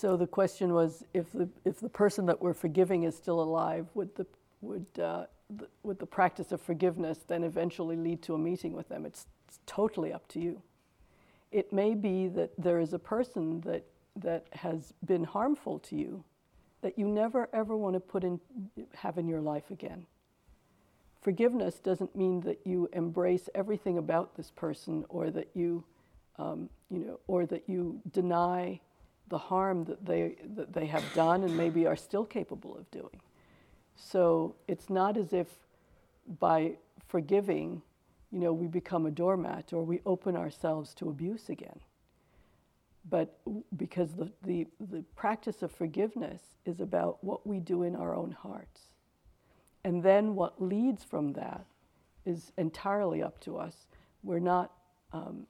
So 0.00 0.16
the 0.16 0.26
question 0.26 0.72
was, 0.72 1.04
if 1.12 1.30
the, 1.30 1.46
if 1.66 1.78
the 1.78 1.90
person 1.90 2.24
that 2.24 2.40
we're 2.40 2.54
forgiving 2.54 3.02
is 3.02 3.14
still 3.14 3.42
alive, 3.42 3.86
would 3.92 4.16
the, 4.16 4.26
would, 4.62 4.86
uh, 4.98 5.26
the, 5.54 5.68
would 5.82 5.98
the 5.98 6.06
practice 6.06 6.52
of 6.52 6.62
forgiveness 6.62 7.18
then 7.26 7.44
eventually 7.44 7.96
lead 7.96 8.22
to 8.22 8.34
a 8.34 8.38
meeting 8.38 8.72
with 8.72 8.88
them? 8.88 9.04
It's, 9.04 9.26
it's 9.46 9.58
totally 9.66 10.10
up 10.10 10.26
to 10.28 10.40
you. 10.40 10.62
It 11.52 11.70
may 11.70 11.94
be 11.94 12.28
that 12.28 12.52
there 12.56 12.80
is 12.80 12.94
a 12.94 12.98
person 12.98 13.60
that 13.62 13.84
that 14.16 14.46
has 14.52 14.94
been 15.04 15.22
harmful 15.22 15.78
to 15.78 15.96
you 15.96 16.24
that 16.80 16.98
you 16.98 17.06
never 17.06 17.50
ever 17.52 17.76
want 17.76 17.94
to 17.94 18.00
put 18.00 18.24
in 18.24 18.40
have 18.94 19.18
in 19.18 19.28
your 19.28 19.40
life 19.40 19.70
again. 19.70 20.06
Forgiveness 21.20 21.78
doesn't 21.78 22.16
mean 22.16 22.40
that 22.40 22.60
you 22.64 22.88
embrace 22.94 23.50
everything 23.54 23.98
about 23.98 24.34
this 24.34 24.50
person 24.50 25.04
or 25.10 25.30
that 25.30 25.48
you 25.54 25.84
um, 26.38 26.70
you 26.90 27.04
know 27.04 27.20
or 27.26 27.44
that 27.46 27.68
you 27.68 28.00
deny 28.12 28.80
the 29.30 29.38
harm 29.38 29.84
that 29.84 30.04
they 30.04 30.36
that 30.56 30.72
they 30.72 30.86
have 30.86 31.04
done 31.14 31.42
and 31.44 31.56
maybe 31.56 31.86
are 31.86 31.96
still 31.96 32.24
capable 32.24 32.76
of 32.76 32.90
doing. 32.90 33.20
So 33.96 34.54
it's 34.68 34.90
not 34.90 35.16
as 35.16 35.32
if 35.32 35.48
by 36.38 36.76
forgiving 37.08 37.82
you 38.30 38.38
know, 38.38 38.52
we 38.52 38.66
become 38.66 39.06
a 39.06 39.10
doormat 39.10 39.72
or 39.72 39.82
we 39.82 40.00
open 40.06 40.36
ourselves 40.36 40.94
to 40.94 41.08
abuse 41.08 41.48
again. 41.48 41.80
But 43.08 43.38
because 43.76 44.12
the, 44.12 44.30
the, 44.44 44.66
the 44.78 45.02
practice 45.16 45.62
of 45.62 45.72
forgiveness 45.72 46.42
is 46.64 46.80
about 46.80 47.22
what 47.24 47.46
we 47.46 47.58
do 47.58 47.82
in 47.82 47.96
our 47.96 48.14
own 48.14 48.30
hearts. 48.30 48.82
And 49.84 50.02
then 50.02 50.34
what 50.34 50.62
leads 50.62 51.02
from 51.02 51.32
that 51.32 51.64
is 52.24 52.52
entirely 52.56 53.22
up 53.22 53.40
to 53.40 53.56
us. 53.56 53.86
We're 54.22 54.38
not, 54.38 54.72
um, 55.12 55.46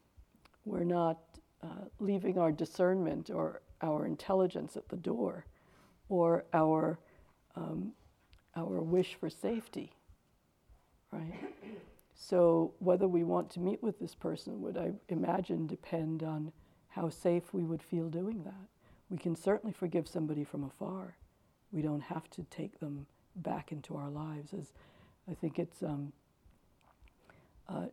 we're 0.65 0.85
not 0.85 1.19
uh, 1.63 1.87
leaving 1.99 2.39
our 2.39 2.53
discernment 2.53 3.31
or 3.31 3.61
our 3.83 4.07
intelligence 4.07 4.77
at 4.77 4.89
the 4.89 4.97
door 4.97 5.47
or 6.09 6.45
our, 6.53 6.99
um, 7.57 7.93
our 8.57 8.81
wish 8.81 9.15
for 9.15 9.31
safety, 9.31 9.93
right? 11.13 11.33
So, 12.15 12.75
whether 12.81 13.09
we 13.09 13.25
want 13.25 13.51
to 13.53 13.61
meet 13.61 13.83
with 13.83 13.99
this 13.99 14.15
person 14.15 14.61
would, 14.61 14.77
I 14.77 14.93
imagine, 15.09 15.67
depend 15.67 16.23
on 16.23 16.53
how 16.89 17.09
safe 17.09 17.55
we 17.55 17.63
would 17.63 17.83
feel 17.83 18.09
doing 18.09 18.45
that. 18.45 18.69
We 19.09 19.17
can 19.17 19.35
certainly 19.35 19.73
forgive 19.73 20.07
somebody 20.07 20.45
from 20.45 20.65
afar. 20.65 21.17
We 21.73 21.81
don't 21.81 22.03
have 22.03 22.29
to 22.31 22.45
take 22.51 22.79
them 22.79 23.07
back 23.37 23.73
into 23.73 23.97
our 23.97 24.11
lives. 24.11 24.53
As 24.53 24.73
I 25.31 25.35
think 25.35 25.59
it's 25.59 25.83
um, 25.83 26.13
uh, 27.69 27.87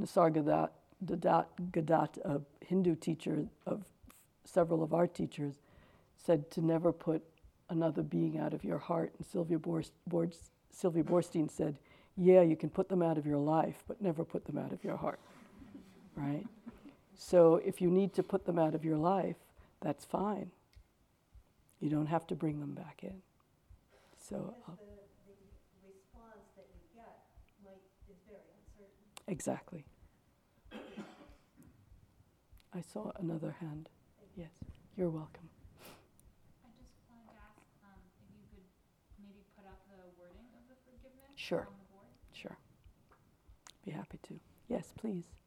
Nisargadatta, 0.00 0.70
Gadat, 1.04 2.18
a 2.24 2.40
Hindu 2.64 2.94
teacher 2.96 3.46
of 3.66 3.84
several 4.44 4.82
of 4.82 4.92
our 4.92 5.06
teachers, 5.06 5.54
said 6.16 6.50
to 6.50 6.60
never 6.60 6.92
put 6.92 7.22
another 7.70 8.02
being 8.02 8.38
out 8.38 8.52
of 8.52 8.64
your 8.64 8.78
heart. 8.78 9.12
And 9.16 9.26
Sylvia, 9.26 9.58
Borst, 9.58 9.92
Borst, 10.08 10.50
Sylvia 10.70 11.04
Boorstein 11.04 11.50
said, 11.50 11.76
Yeah, 12.16 12.42
you 12.42 12.56
can 12.56 12.68
put 12.68 12.88
them 12.88 13.02
out 13.02 13.16
of 13.16 13.26
your 13.26 13.38
life, 13.38 13.82
but 13.88 14.02
never 14.02 14.24
put 14.24 14.44
them 14.44 14.58
out 14.58 14.72
of 14.72 14.84
your 14.84 14.96
heart. 14.96 15.20
right? 16.16 16.46
So 17.14 17.56
if 17.64 17.80
you 17.80 17.90
need 17.90 18.12
to 18.14 18.22
put 18.22 18.44
them 18.44 18.58
out 18.58 18.74
of 18.74 18.84
your 18.84 18.96
life, 18.96 19.36
that's 19.80 20.04
fine. 20.04 20.50
You 21.80 21.88
don't 21.88 22.06
have 22.06 22.26
to 22.26 22.34
bring 22.34 22.60
them 22.60 22.74
back 22.74 23.00
in. 23.02 23.22
So. 24.18 24.54
Uh, 24.68 24.72
the, 24.72 24.84
the 25.80 25.88
response 25.88 26.44
that 26.56 26.66
you 26.74 26.80
get 26.94 27.16
might, 27.64 27.80
is 28.10 28.16
very 28.28 28.40
uncertain. 28.56 29.24
Exactly. 29.26 29.84
I 32.72 32.80
saw 32.80 33.10
another 33.18 33.56
hand. 33.60 33.88
Yes, 34.36 34.52
you're 34.96 35.10
welcome. 35.10 35.48
I 36.62 36.70
just 36.78 36.94
wanted 37.10 37.26
to 37.26 37.38
ask 37.42 37.66
um, 37.82 37.98
if 38.22 38.30
you 38.30 38.42
could 38.54 38.66
maybe 39.18 39.42
put 39.56 39.66
up 39.66 39.82
the 39.90 39.98
wording 40.16 40.46
of 40.54 40.62
the 40.70 40.78
forgiveness 40.86 41.34
sure. 41.34 41.66
on 41.66 41.74
the 41.82 41.88
board. 41.92 42.06
Sure. 42.32 42.56
Be 43.84 43.90
happy 43.90 44.18
to. 44.28 44.38
Yes, 44.68 44.92
please. 44.96 45.39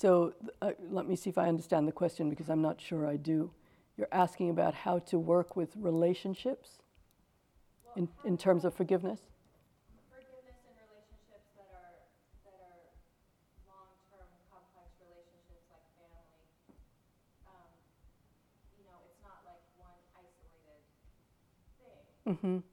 So 0.00 0.32
uh, 0.62 0.70
let 0.90 1.06
me 1.06 1.14
see 1.14 1.28
if 1.28 1.36
I 1.36 1.46
understand 1.46 1.86
the 1.86 1.92
question 1.92 2.30
because 2.30 2.48
I'm 2.48 2.62
not 2.62 2.80
sure 2.80 3.06
I 3.06 3.16
do. 3.16 3.50
You're 3.98 4.08
asking 4.12 4.48
about 4.48 4.72
how 4.72 5.00
to 5.00 5.18
work 5.18 5.56
with 5.56 5.76
relationships 5.76 6.78
well, 7.84 7.92
in, 7.98 8.08
in 8.24 8.38
terms 8.38 8.64
of 8.64 8.72
forgiveness? 8.72 9.20
Forgiveness 10.08 10.56
in 10.64 10.72
relationships 10.88 11.52
that 11.52 11.68
are, 11.76 12.00
that 12.48 12.56
are 12.64 12.80
long-term, 13.68 14.24
complex 14.48 14.88
relationships 15.04 15.68
like 15.68 15.84
family. 16.00 16.48
Um, 17.44 17.68
you 18.80 18.88
know, 18.88 19.04
it's 19.04 19.20
not 19.20 19.44
like 19.44 19.60
one 19.76 20.00
isolated 20.16 20.80
thing. 21.76 22.40
Mm-hmm. 22.40 22.64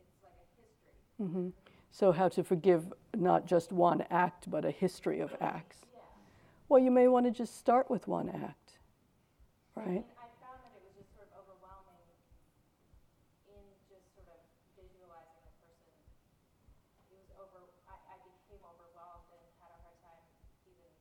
It's 0.00 0.16
like 0.24 0.32
a 0.32 0.48
history. 0.56 1.28
Mm-hmm. 1.28 1.52
So 1.92 2.10
how 2.10 2.30
to 2.30 2.42
forgive 2.42 2.90
not 3.14 3.44
just 3.44 3.70
one 3.70 4.00
act, 4.08 4.50
but 4.50 4.64
a 4.64 4.70
history 4.70 5.20
of 5.20 5.36
acts. 5.42 5.84
Well, 6.70 6.78
you 6.78 6.92
may 6.92 7.08
want 7.08 7.26
to 7.26 7.32
just 7.32 7.58
start 7.58 7.90
with 7.90 8.06
one 8.06 8.28
act, 8.30 8.78
right? 9.74 10.06
I 10.06 10.26
found 10.38 10.62
that 10.62 10.70
it 10.78 10.86
was 10.86 10.94
just 10.94 11.10
sort 11.18 11.26
of 11.34 11.42
overwhelming 11.42 11.98
in 13.50 13.58
just 13.90 14.06
sort 14.14 14.30
of 14.30 14.38
visualizing 14.78 15.42
the 15.42 15.50
person. 15.66 15.90
It 17.10 17.18
was 17.18 17.26
over, 17.42 17.66
I, 17.90 17.98
I 18.14 18.16
became 18.22 18.62
overwhelmed 18.62 19.26
and 19.34 19.42
had 19.58 19.74
a 19.74 19.82
hard 19.82 19.98
time 19.98 20.22
even, 20.70 20.94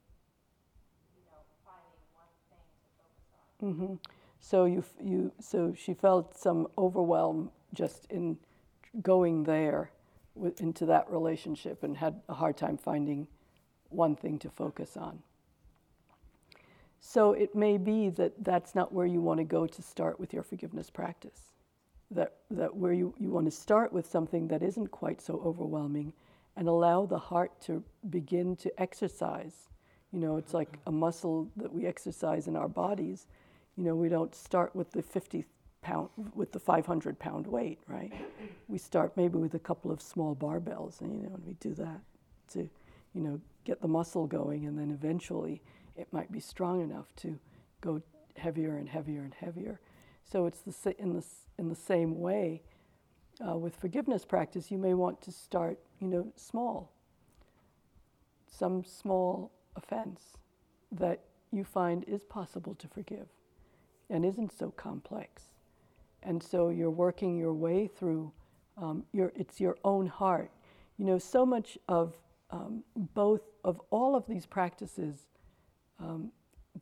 you 1.14 1.22
know, 1.30 1.38
finding 1.62 2.02
one 2.18 2.34
thing 2.50 2.66
to 2.66 2.90
focus 2.98 3.30
on. 3.38 3.46
Mm-hmm. 3.62 3.94
So 4.42 4.66
you, 4.66 4.82
you, 4.98 5.32
so 5.38 5.78
she 5.78 5.94
felt 5.94 6.34
some 6.34 6.66
overwhelm 6.82 7.54
just 7.78 8.10
in 8.10 8.42
going 9.06 9.44
there 9.44 9.92
into 10.58 10.88
that 10.88 11.06
relationship 11.14 11.84
and 11.84 11.96
had 11.98 12.22
a 12.28 12.34
hard 12.34 12.58
time 12.58 12.76
finding 12.76 13.28
one 13.94 14.16
thing 14.16 14.40
to 14.40 14.50
focus 14.50 14.98
on. 14.98 15.22
So 17.00 17.34
it 17.34 17.56
may 17.56 17.78
be 17.78 18.10
that 18.10 18.44
that's 18.44 18.76
not 18.76 18.94
where 18.94 19.06
you 19.06 19.22
want 19.22 19.40
to 19.40 19.44
go 19.44 19.66
to 19.66 19.82
start 19.82 20.20
with 20.20 20.34
your 20.34 20.44
forgiveness 20.44 20.90
practice. 20.90 21.52
That, 22.12 22.34
that 22.52 22.76
where 22.76 22.94
you, 22.94 23.14
you 23.20 23.30
want 23.30 23.46
to 23.46 23.52
start 23.52 23.94
with 23.94 24.10
something 24.10 24.48
that 24.48 24.64
isn't 24.64 24.88
quite 24.88 25.22
so 25.22 25.42
overwhelming 25.46 26.14
and 26.58 26.68
allow 26.68 27.06
the 27.06 27.20
heart 27.20 27.62
to 27.62 27.84
begin 28.10 28.56
to 28.58 28.82
exercise. 28.82 29.70
You 30.12 30.20
know, 30.20 30.38
it's 30.38 30.54
like 30.54 30.80
a 30.88 30.92
muscle 30.92 31.50
that 31.56 31.72
we 31.72 31.86
exercise 31.86 32.48
in 32.48 32.56
our 32.56 32.68
bodies. 32.68 33.28
You 33.78 33.84
know, 33.84 33.96
we 33.96 34.10
don't 34.10 34.34
start 34.34 34.76
with 34.76 34.92
the 34.92 35.04
50 35.04 35.46
pound, 35.82 36.10
with 36.34 36.52
the 36.52 36.60
500 36.60 37.18
pound 37.20 37.48
weight, 37.48 37.80
right? 37.88 38.12
We 38.68 38.78
start 38.78 39.16
maybe 39.16 39.38
with 39.38 39.54
a 39.54 39.60
couple 39.60 39.92
of 39.92 40.02
small 40.02 40.36
barbells, 40.36 41.02
and, 41.02 41.16
you 41.16 41.30
know, 41.30 41.36
and 41.36 41.46
we 41.46 41.54
do 41.54 41.74
that 41.76 42.02
to, 42.54 42.70
you 43.14 43.22
know, 43.22 43.40
get 43.64 43.82
the 43.82 43.88
muscle 43.88 44.26
going, 44.26 44.66
and 44.66 44.78
then 44.78 44.92
eventually 44.92 45.62
it 46.00 46.08
might 46.12 46.32
be 46.32 46.40
strong 46.40 46.82
enough 46.82 47.08
to 47.18 47.40
go 47.82 48.02
heavier 48.36 48.78
and 48.78 48.90
heavier 48.90 49.22
and 49.22 49.34
heavier. 49.34 49.80
So 50.24 50.46
it's 50.46 50.62
the, 50.62 51.00
in, 51.00 51.14
the, 51.14 51.24
in 51.58 51.70
the 51.70 51.76
same 51.76 52.20
way 52.20 52.62
uh, 53.46 53.58
with 53.58 53.76
forgiveness 53.76 54.26
practice, 54.26 54.72
you 54.72 54.78
may 54.78 54.94
want 54.94 55.22
to 55.22 55.32
start, 55.32 55.80
you 56.00 56.08
know, 56.08 56.32
small. 56.36 56.92
Some 58.48 58.84
small 58.84 59.52
offense 59.76 60.22
that 60.92 61.22
you 61.52 61.64
find 61.64 62.04
is 62.06 62.24
possible 62.24 62.76
to 62.76 62.88
forgive 62.88 63.28
and 64.10 64.26
isn't 64.26 64.58
so 64.58 64.72
complex. 64.72 65.44
And 66.24 66.42
so 66.44 66.70
you're 66.70 66.92
working 66.92 67.38
your 67.38 67.54
way 67.54 67.88
through 67.88 68.32
um, 68.78 69.04
your, 69.14 69.32
it's 69.36 69.60
your 69.60 69.78
own 69.84 70.08
heart. 70.08 70.52
You 70.98 71.06
know, 71.06 71.18
so 71.18 71.46
much 71.46 71.78
of 71.88 72.16
um, 72.52 72.84
both 73.14 73.42
of 73.64 73.80
all 73.90 74.16
of 74.16 74.26
these 74.28 74.46
practices 74.46 75.28
um, 76.00 76.32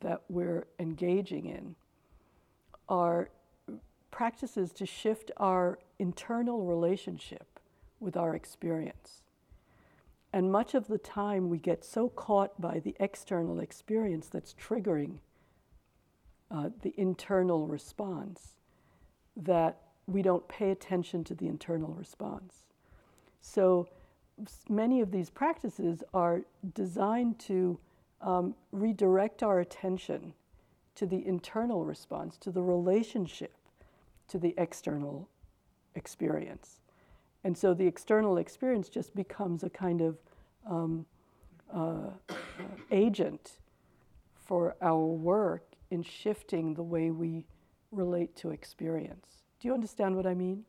that 0.00 0.22
we're 0.28 0.66
engaging 0.78 1.46
in 1.46 1.74
are 2.88 3.30
practices 4.10 4.72
to 4.72 4.86
shift 4.86 5.30
our 5.36 5.78
internal 5.98 6.64
relationship 6.64 7.60
with 8.00 8.16
our 8.16 8.34
experience. 8.34 9.22
And 10.32 10.52
much 10.52 10.74
of 10.74 10.88
the 10.88 10.98
time, 10.98 11.48
we 11.48 11.58
get 11.58 11.84
so 11.84 12.08
caught 12.10 12.60
by 12.60 12.80
the 12.80 12.94
external 13.00 13.60
experience 13.60 14.28
that's 14.28 14.54
triggering 14.54 15.18
uh, 16.50 16.70
the 16.82 16.94
internal 16.96 17.66
response 17.66 18.56
that 19.36 19.78
we 20.06 20.22
don't 20.22 20.46
pay 20.48 20.70
attention 20.70 21.24
to 21.24 21.34
the 21.34 21.46
internal 21.46 21.92
response. 21.92 22.64
So, 23.40 23.88
many 24.68 25.00
of 25.00 25.10
these 25.10 25.30
practices 25.30 26.02
are 26.14 26.42
designed 26.74 27.38
to 27.40 27.78
um, 28.20 28.54
redirect 28.72 29.42
our 29.42 29.60
attention 29.60 30.34
to 30.94 31.06
the 31.06 31.26
internal 31.26 31.84
response, 31.84 32.36
to 32.38 32.50
the 32.50 32.62
relationship 32.62 33.54
to 34.28 34.38
the 34.38 34.54
external 34.58 35.28
experience. 35.94 36.80
And 37.44 37.56
so 37.56 37.74
the 37.74 37.86
external 37.86 38.36
experience 38.36 38.88
just 38.88 39.14
becomes 39.14 39.64
a 39.64 39.70
kind 39.70 40.00
of 40.00 40.18
um, 40.68 41.06
uh, 41.74 42.10
uh, 42.28 42.34
agent 42.90 43.58
for 44.34 44.76
our 44.82 45.06
work 45.06 45.64
in 45.90 46.02
shifting 46.02 46.74
the 46.74 46.82
way 46.82 47.10
we 47.10 47.46
relate 47.90 48.36
to 48.36 48.50
experience. 48.50 49.44
Do 49.60 49.68
you 49.68 49.74
understand 49.74 50.14
what 50.16 50.26
I 50.26 50.34
mean? 50.34 50.64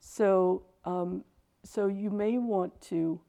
So, 0.00 0.62
um, 0.84 1.24
so 1.62 1.86
you 1.86 2.10
may 2.10 2.38
want 2.38 2.78
to 2.82 3.20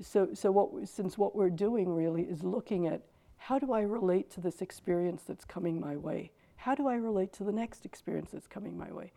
so, 0.00 0.28
so 0.34 0.50
what, 0.50 0.88
since 0.88 1.18
what 1.18 1.34
we're 1.34 1.50
doing 1.50 1.94
really 1.94 2.22
is 2.22 2.42
looking 2.42 2.86
at 2.86 3.02
how 3.36 3.58
do 3.58 3.72
I 3.72 3.82
relate 3.82 4.30
to 4.32 4.40
this 4.40 4.62
experience 4.62 5.22
that's 5.26 5.44
coming 5.44 5.78
my 5.78 5.96
way? 5.96 6.30
How 6.56 6.74
do 6.74 6.88
I 6.88 6.94
relate 6.94 7.32
to 7.34 7.44
the 7.44 7.52
next 7.52 7.84
experience 7.84 8.30
that's 8.32 8.46
coming 8.46 8.78
my 8.78 8.90
way? 8.90 9.12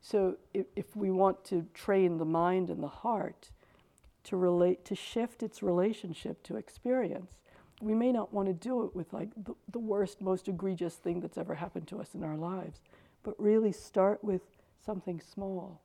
So, 0.00 0.36
if, 0.54 0.66
if 0.74 0.96
we 0.96 1.10
want 1.10 1.44
to 1.46 1.66
train 1.74 2.18
the 2.18 2.24
mind 2.24 2.70
and 2.70 2.82
the 2.82 2.88
heart 2.88 3.50
to 4.24 4.36
relate, 4.36 4.84
to 4.86 4.94
shift 4.94 5.42
its 5.42 5.62
relationship 5.62 6.42
to 6.44 6.56
experience, 6.56 7.38
we 7.80 7.94
may 7.94 8.12
not 8.12 8.32
want 8.32 8.48
to 8.48 8.54
do 8.54 8.84
it 8.84 8.94
with 8.94 9.12
like 9.12 9.30
the, 9.44 9.54
the 9.70 9.78
worst, 9.78 10.20
most 10.20 10.48
egregious 10.48 10.94
thing 10.94 11.20
that's 11.20 11.38
ever 11.38 11.54
happened 11.54 11.86
to 11.88 12.00
us 12.00 12.14
in 12.14 12.24
our 12.24 12.36
lives, 12.36 12.80
but 13.22 13.34
really 13.38 13.72
start 13.72 14.22
with 14.22 14.42
something 14.84 15.20
small. 15.20 15.80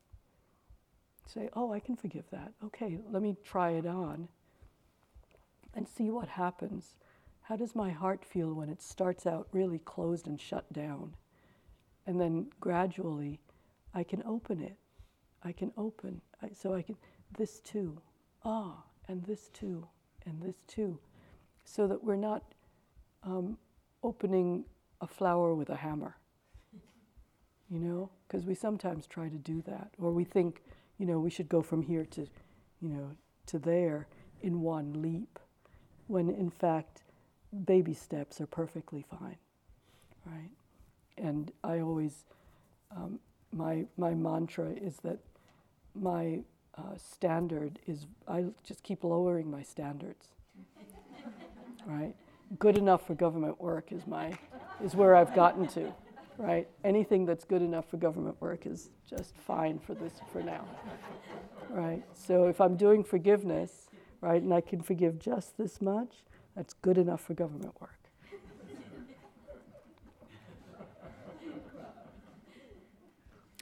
Say, 1.26 1.50
oh, 1.54 1.72
I 1.74 1.80
can 1.80 1.96
forgive 1.96 2.30
that. 2.32 2.54
Okay, 2.64 3.00
let 3.12 3.22
me 3.22 3.36
try 3.44 3.72
it 3.72 3.86
on 3.86 4.28
and 5.74 5.88
see 5.88 6.10
what 6.10 6.28
happens. 6.28 6.96
How 7.42 7.56
does 7.56 7.76
my 7.76 7.90
heart 7.90 8.24
feel 8.24 8.54
when 8.54 8.70
it 8.70 8.82
starts 8.82 9.26
out 9.26 9.48
really 9.52 9.80
closed 9.80 10.28
and 10.28 10.40
shut 10.40 10.72
down? 10.72 11.16
And 12.06 12.20
then 12.20 12.48
gradually, 12.60 13.40
I 13.94 14.04
can 14.04 14.22
open 14.26 14.62
it. 14.62 14.78
I 15.44 15.52
can 15.52 15.72
open. 15.78 16.22
I, 16.42 16.50
so 16.54 16.74
I 16.74 16.82
can, 16.82 16.98
this 17.38 17.60
too. 17.60 18.02
Ah, 18.46 18.84
and 19.08 19.24
this 19.24 19.50
too, 19.50 19.88
and 20.26 20.42
this 20.42 20.62
too 20.68 21.00
so 21.66 21.88
that 21.88 22.04
we're 22.04 22.16
not 22.16 22.44
um, 23.24 23.58
opening 24.04 24.66
a 25.02 25.08
flower 25.08 25.56
with 25.56 25.70
a 25.70 25.76
hammer. 25.76 26.16
You 27.70 27.80
know, 27.80 28.12
because 28.28 28.46
we 28.46 28.54
sometimes 28.54 29.08
try 29.08 29.30
to 29.30 29.38
do 29.38 29.64
that, 29.66 29.92
or 29.98 30.12
we 30.12 30.26
think, 30.26 30.62
you 30.98 31.06
know, 31.06 31.20
we 31.20 31.30
should 31.30 31.50
go 31.50 31.62
from 31.62 31.82
here 31.82 32.06
to, 32.12 32.22
you 32.82 32.90
know, 32.90 33.12
to 33.48 33.60
there 33.60 34.08
in 34.42 34.62
one 34.62 35.02
leap, 35.02 35.40
when 36.08 36.30
in 36.30 36.50
fact, 36.50 37.04
baby 37.66 37.94
steps 37.94 38.42
are 38.42 38.48
perfectly 38.48 39.06
fine, 39.10 39.38
right? 40.26 40.50
And 41.18 41.52
I 41.64 41.80
always, 41.80 42.26
um, 42.96 43.20
my 43.52 43.86
my 43.98 44.14
mantra 44.14 44.72
is 44.72 44.98
that 45.04 45.20
my 45.96 46.40
uh, 46.78 46.98
standard 46.98 47.80
is 47.88 48.06
I 48.28 48.46
just 48.64 48.84
keep 48.84 49.04
lowering 49.04 49.50
my 49.52 49.62
standards 49.62 50.30
right? 51.86 52.16
Good 52.60 52.78
enough 52.78 53.06
for 53.06 53.16
government 53.16 53.60
work 53.62 53.92
is 53.92 54.06
my 54.08 54.38
is 54.84 54.96
where 54.96 55.16
I've 55.16 55.34
gotten 55.36 55.68
to, 55.70 55.94
right? 56.38 56.68
Anything 56.84 57.26
that's 57.26 57.46
good 57.46 57.62
enough 57.62 57.90
for 57.90 57.98
government 57.98 58.36
work 58.40 58.66
is 58.66 58.90
just 59.10 59.36
fine 59.38 59.80
for 59.80 59.94
this 59.94 60.14
for 60.32 60.42
now, 60.42 60.66
right? 61.70 62.04
So 62.14 62.48
if 62.48 62.60
I'm 62.60 62.76
doing 62.76 63.04
forgiveness, 63.04 63.88
right, 64.22 64.42
and 64.42 64.54
I 64.54 64.62
can 64.62 64.82
forgive 64.82 65.20
just 65.20 65.58
this 65.58 65.82
much, 65.82 66.24
that's 66.56 66.74
good 66.74 66.98
enough 66.98 67.22
for 67.22 67.34
government 67.34 67.80
work. 67.80 68.04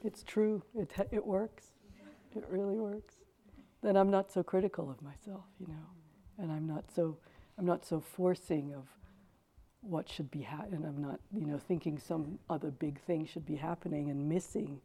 It's 0.04 0.22
true. 0.22 0.62
It 0.74 0.90
it 1.12 1.24
works. 1.24 1.66
It 2.34 2.44
really 2.48 2.76
works. 2.76 3.14
Then 3.82 3.96
I'm 3.96 4.10
not 4.10 4.32
so 4.32 4.42
critical 4.42 4.90
of 4.90 5.00
myself, 5.00 5.44
you 5.60 5.68
know, 5.68 5.86
and 6.38 6.50
I'm 6.50 6.66
not 6.66 6.90
so 6.94 7.18
I'm 7.58 7.66
not 7.66 7.84
so 7.84 8.00
forcing 8.00 8.74
of 8.74 8.88
what 9.82 10.08
should 10.08 10.30
be 10.30 10.42
happening. 10.42 10.84
I'm 10.86 11.02
not, 11.02 11.20
you 11.34 11.46
know, 11.46 11.58
thinking 11.58 11.98
some 11.98 12.38
other 12.48 12.70
big 12.70 13.00
thing 13.00 13.26
should 13.26 13.44
be 13.44 13.56
happening 13.56 14.10
and 14.10 14.28
missing 14.28 14.80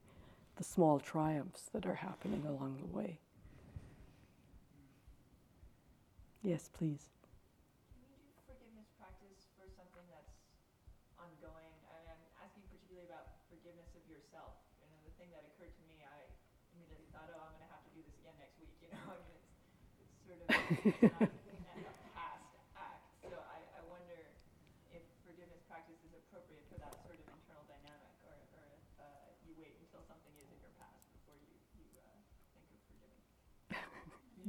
the 0.57 0.63
small 0.63 0.99
triumphs 0.99 1.69
that 1.73 1.85
are 1.85 1.95
happening 2.01 2.43
along 2.47 2.77
the 2.81 2.97
way. 2.97 3.19
Yes, 6.41 6.69
please. 6.73 7.13
Can 7.93 8.01
you 8.09 8.17
do 8.25 8.33
forgiveness 8.49 8.89
practice 8.97 9.45
for 9.53 9.69
something 9.77 10.05
that's 10.09 10.33
ongoing? 11.21 11.69
Mean, 11.93 12.09
I'm 12.09 12.23
asking 12.41 12.65
particularly 12.65 13.05
about 13.05 13.37
forgiveness 13.53 13.93
of 13.93 14.01
yourself. 14.09 14.57
You 14.81 14.89
know, 14.89 14.97
the 15.05 15.13
thing 15.21 15.29
that 15.35 15.45
occurred 15.45 15.75
to 15.77 15.83
me, 15.85 16.01
I 16.01 16.25
immediately 16.73 17.05
thought, 17.13 17.29
oh, 17.35 17.41
I'm 17.41 17.53
going 17.53 17.69
to 17.69 17.73
have 17.73 17.85
to 17.85 17.93
do 17.93 18.01
this 18.01 18.17
again 18.17 18.37
next 18.41 18.57
week. 18.57 18.73
You 18.81 18.89
know, 18.93 19.13
it's 20.01 20.17
sort 20.23 20.41
of 20.41 21.46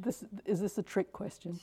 This, 0.01 0.25
is 0.47 0.61
this 0.61 0.79
a 0.79 0.83
trick 0.83 1.13
question? 1.13 1.59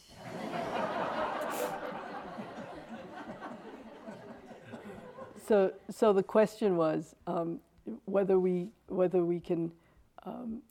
so, 5.48 5.72
so 5.90 6.12
the 6.12 6.24
question 6.24 6.76
was 6.76 7.16
um, 7.28 7.62
whether 8.04 8.38
we 8.38 8.68
whether 8.88 9.24
we 9.24 9.40
can 9.40 9.72
um, 10.26 10.62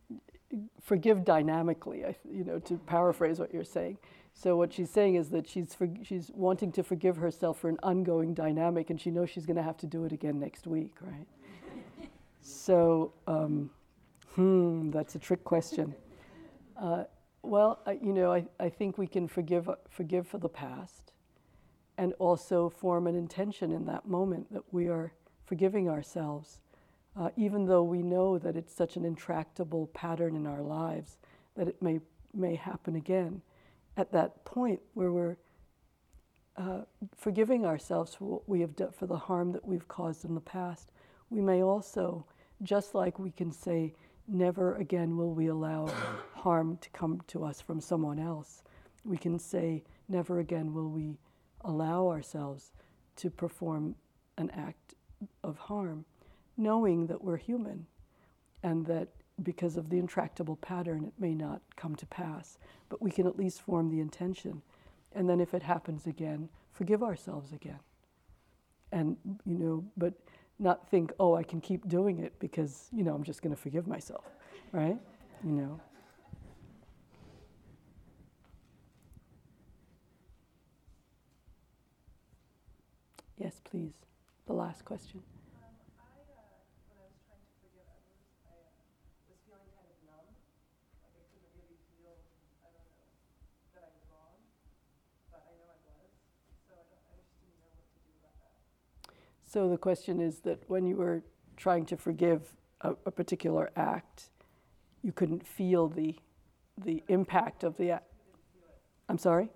forgive 0.82 1.24
dynamically. 1.24 2.04
You 2.30 2.44
know, 2.44 2.58
to 2.60 2.76
paraphrase 2.76 3.38
what 3.38 3.54
you're 3.54 3.64
saying. 3.64 3.96
So 4.34 4.56
what 4.56 4.74
she's 4.74 4.90
saying 4.90 5.14
is 5.14 5.30
that 5.30 5.48
she's 5.48 5.72
for, 5.74 5.88
she's 6.02 6.30
wanting 6.34 6.70
to 6.72 6.82
forgive 6.82 7.16
herself 7.16 7.60
for 7.60 7.70
an 7.70 7.78
ongoing 7.82 8.34
dynamic, 8.34 8.90
and 8.90 9.00
she 9.00 9.10
knows 9.10 9.30
she's 9.30 9.46
going 9.46 9.56
to 9.56 9.62
have 9.62 9.78
to 9.78 9.86
do 9.86 10.04
it 10.04 10.12
again 10.12 10.38
next 10.38 10.66
week, 10.66 10.96
right? 11.00 11.26
so, 12.42 13.12
um, 13.26 13.70
hmm, 14.34 14.90
that's 14.90 15.14
a 15.14 15.18
trick 15.18 15.44
question. 15.44 15.94
Uh, 16.76 17.04
well, 17.46 17.80
I, 17.86 17.92
you 17.92 18.12
know, 18.12 18.32
I, 18.32 18.46
I 18.58 18.68
think 18.68 18.98
we 18.98 19.06
can 19.06 19.28
forgive, 19.28 19.68
forgive 19.88 20.26
for 20.26 20.38
the 20.38 20.48
past 20.48 21.12
and 21.96 22.12
also 22.18 22.68
form 22.68 23.06
an 23.06 23.14
intention 23.14 23.70
in 23.70 23.86
that 23.86 24.06
moment 24.06 24.52
that 24.52 24.64
we 24.72 24.88
are 24.88 25.12
forgiving 25.44 25.88
ourselves, 25.88 26.58
uh, 27.16 27.30
even 27.36 27.66
though 27.66 27.82
we 27.82 28.02
know 28.02 28.38
that 28.38 28.56
it's 28.56 28.74
such 28.74 28.96
an 28.96 29.04
intractable 29.04 29.86
pattern 29.88 30.34
in 30.34 30.46
our 30.46 30.62
lives 30.62 31.18
that 31.56 31.68
it 31.68 31.80
may, 31.80 32.00
may 32.32 32.56
happen 32.56 32.96
again. 32.96 33.40
At 33.96 34.10
that 34.12 34.44
point 34.44 34.80
where 34.94 35.12
we're 35.12 35.36
uh, 36.56 36.80
forgiving 37.16 37.64
ourselves 37.64 38.14
for 38.14 38.24
what 38.24 38.48
we 38.48 38.60
have 38.60 38.74
done, 38.74 38.90
for 38.90 39.06
the 39.06 39.16
harm 39.16 39.52
that 39.52 39.66
we've 39.66 39.86
caused 39.86 40.24
in 40.24 40.34
the 40.34 40.40
past, 40.40 40.90
we 41.30 41.40
may 41.40 41.62
also, 41.62 42.24
just 42.62 42.94
like 42.94 43.18
we 43.18 43.30
can 43.30 43.52
say, 43.52 43.94
never 44.26 44.76
again 44.76 45.16
will 45.16 45.32
we 45.32 45.48
allow 45.48 45.88
harm 46.34 46.78
to 46.78 46.90
come 46.90 47.20
to 47.28 47.44
us 47.44 47.60
from 47.60 47.80
someone 47.80 48.18
else. 48.18 48.62
We 49.04 49.16
can 49.16 49.38
say, 49.38 49.84
never 50.08 50.38
again 50.40 50.72
will 50.72 50.88
we 50.88 51.18
allow 51.62 52.08
ourselves 52.08 52.72
to 53.16 53.30
perform 53.30 53.94
an 54.38 54.50
act 54.50 54.94
of 55.42 55.56
harm, 55.56 56.04
knowing 56.56 57.06
that 57.06 57.22
we're 57.22 57.36
human 57.36 57.86
and 58.62 58.84
that 58.86 59.08
because 59.42 59.76
of 59.76 59.90
the 59.90 59.98
intractable 59.98 60.56
pattern, 60.56 61.04
it 61.04 61.12
may 61.18 61.34
not 61.34 61.60
come 61.76 61.94
to 61.96 62.06
pass. 62.06 62.58
But 62.88 63.02
we 63.02 63.10
can 63.10 63.26
at 63.26 63.36
least 63.36 63.60
form 63.60 63.90
the 63.90 64.00
intention. 64.00 64.62
And 65.12 65.28
then 65.28 65.40
if 65.40 65.54
it 65.54 65.62
happens 65.62 66.06
again, 66.06 66.48
forgive 66.72 67.02
ourselves 67.02 67.52
again. 67.52 67.80
And, 68.92 69.16
you 69.44 69.58
know, 69.58 69.84
but 69.96 70.14
not 70.58 70.88
think, 70.88 71.12
oh, 71.18 71.34
I 71.34 71.42
can 71.42 71.60
keep 71.60 71.88
doing 71.88 72.18
it 72.18 72.38
because, 72.38 72.88
you 72.92 73.02
know, 73.02 73.14
I'm 73.14 73.24
just 73.24 73.42
going 73.42 73.54
to 73.54 73.60
forgive 73.60 73.86
myself, 73.86 74.24
right? 74.72 74.98
You 75.44 75.52
know. 75.52 75.80
Yes, 83.36 83.60
please. 83.64 83.94
The 84.46 84.52
last 84.52 84.84
question. 84.84 85.22
So 99.54 99.68
the 99.68 99.78
question 99.78 100.20
is 100.20 100.40
that 100.40 100.58
when 100.66 100.84
you 100.84 100.96
were 100.96 101.22
trying 101.56 101.86
to 101.86 101.96
forgive 101.96 102.56
a, 102.80 102.96
a 103.06 103.10
particular 103.12 103.70
act, 103.76 104.30
you 105.00 105.12
couldn't 105.12 105.46
feel 105.46 105.86
the 105.86 106.16
the 106.76 107.04
impact 107.06 107.62
of 107.62 107.76
the 107.76 107.92
act. 107.92 108.10
I'm 109.08 109.16
sorry. 109.16 109.50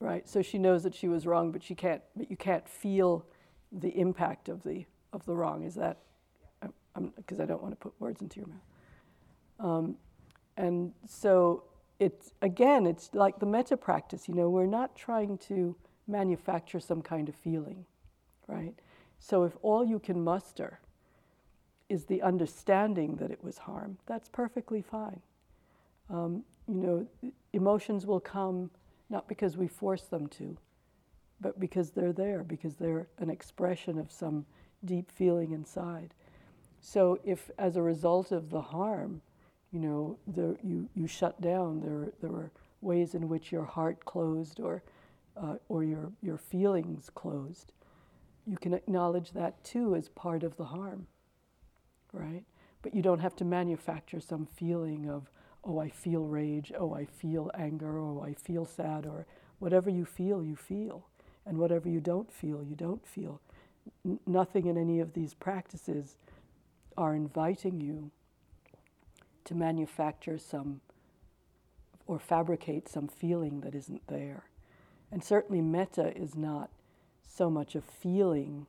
Right. 0.00 0.28
So 0.28 0.42
she 0.42 0.58
knows 0.58 0.82
that 0.82 0.96
she 0.96 1.06
was 1.06 1.26
wrong, 1.26 1.52
but 1.52 1.62
she 1.62 1.76
can't. 1.76 2.02
But 2.16 2.28
you 2.28 2.36
can't 2.36 2.68
feel 2.68 3.24
the 3.70 3.90
impact 3.90 4.48
of 4.48 4.64
the 4.64 4.84
of 5.12 5.24
the 5.26 5.36
wrong. 5.36 5.62
Is 5.62 5.76
that? 5.76 5.98
Because 7.16 7.38
I 7.38 7.46
don't 7.46 7.62
want 7.62 7.72
to 7.74 7.76
put 7.76 7.92
words 8.00 8.20
into 8.20 8.40
your 8.40 8.48
mouth. 8.48 8.64
Um, 9.60 9.96
and 10.56 10.92
so 11.06 11.62
it's 12.00 12.32
again, 12.42 12.86
it's 12.86 13.10
like 13.12 13.38
the 13.38 13.46
metta 13.46 13.76
practice. 13.76 14.26
You 14.26 14.34
know, 14.34 14.50
we're 14.50 14.66
not 14.66 14.96
trying 14.96 15.38
to 15.48 15.76
manufacture 16.08 16.80
some 16.80 17.02
kind 17.02 17.28
of 17.28 17.36
feeling, 17.36 17.84
right? 18.48 18.74
So 19.20 19.44
if 19.44 19.52
all 19.62 19.84
you 19.84 20.00
can 20.00 20.24
muster 20.24 20.80
is 21.88 22.06
the 22.06 22.22
understanding 22.22 23.16
that 23.16 23.30
it 23.30 23.44
was 23.44 23.58
harm, 23.58 23.98
that's 24.06 24.28
perfectly 24.28 24.80
fine. 24.82 25.20
Um, 26.08 26.42
you 26.66 26.80
know, 26.80 27.32
emotions 27.52 28.06
will 28.06 28.20
come 28.20 28.70
not 29.10 29.28
because 29.28 29.56
we 29.56 29.68
force 29.68 30.04
them 30.04 30.26
to, 30.28 30.56
but 31.40 31.60
because 31.60 31.90
they're 31.90 32.12
there, 32.12 32.44
because 32.44 32.76
they're 32.76 33.08
an 33.18 33.28
expression 33.28 33.98
of 33.98 34.10
some 34.10 34.46
deep 34.84 35.10
feeling 35.10 35.52
inside. 35.52 36.14
So 36.80 37.18
if, 37.24 37.50
as 37.58 37.76
a 37.76 37.82
result 37.82 38.32
of 38.32 38.50
the 38.50 38.62
harm, 38.62 39.20
you 39.72 39.78
know, 39.80 40.18
you, 40.62 40.88
you 40.94 41.06
shut 41.06 41.40
down, 41.40 41.80
there, 41.80 42.12
there 42.20 42.30
were 42.30 42.50
ways 42.80 43.14
in 43.14 43.28
which 43.28 43.52
your 43.52 43.64
heart 43.64 44.04
closed 44.04 44.60
or, 44.60 44.82
uh, 45.36 45.56
or 45.68 45.84
your, 45.84 46.10
your 46.22 46.38
feelings 46.38 47.10
closed, 47.14 47.72
you 48.46 48.56
can 48.56 48.74
acknowledge 48.74 49.32
that 49.32 49.62
too 49.62 49.94
as 49.94 50.08
part 50.08 50.42
of 50.42 50.56
the 50.56 50.64
harm, 50.64 51.06
right? 52.12 52.42
But 52.82 52.94
you 52.94 53.02
don't 53.02 53.20
have 53.20 53.36
to 53.36 53.44
manufacture 53.44 54.20
some 54.20 54.46
feeling 54.46 55.08
of, 55.08 55.30
oh, 55.62 55.78
I 55.78 55.88
feel 55.90 56.24
rage, 56.24 56.72
oh, 56.76 56.94
I 56.94 57.04
feel 57.04 57.50
anger, 57.54 57.98
oh, 57.98 58.24
I 58.26 58.34
feel 58.34 58.64
sad, 58.64 59.06
or 59.06 59.26
whatever 59.58 59.90
you 59.90 60.04
feel, 60.04 60.42
you 60.42 60.56
feel. 60.56 61.06
And 61.46 61.58
whatever 61.58 61.88
you 61.88 62.00
don't 62.00 62.32
feel, 62.32 62.62
you 62.62 62.74
don't 62.74 63.06
feel. 63.06 63.40
N- 64.04 64.20
nothing 64.26 64.66
in 64.66 64.76
any 64.76 65.00
of 65.00 65.12
these 65.12 65.34
practices 65.34 66.16
are 66.96 67.14
inviting 67.14 67.80
you 67.80 68.10
to 69.50 69.56
manufacture 69.56 70.38
some 70.38 70.80
or 72.06 72.20
fabricate 72.20 72.88
some 72.88 73.08
feeling 73.08 73.62
that 73.62 73.74
isn't 73.74 74.06
there. 74.06 74.44
And 75.10 75.24
certainly, 75.24 75.60
metta 75.60 76.16
is 76.16 76.36
not 76.36 76.70
so 77.28 77.50
much 77.50 77.74
a 77.74 77.80
feeling 77.80 78.68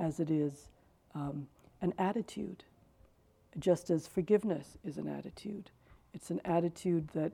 as 0.00 0.18
it 0.18 0.28
is 0.28 0.68
um, 1.14 1.46
an 1.80 1.94
attitude, 1.96 2.64
just 3.56 3.88
as 3.88 4.08
forgiveness 4.08 4.76
is 4.84 4.98
an 4.98 5.06
attitude. 5.06 5.70
It's 6.12 6.30
an 6.30 6.40
attitude 6.44 7.10
that 7.14 7.30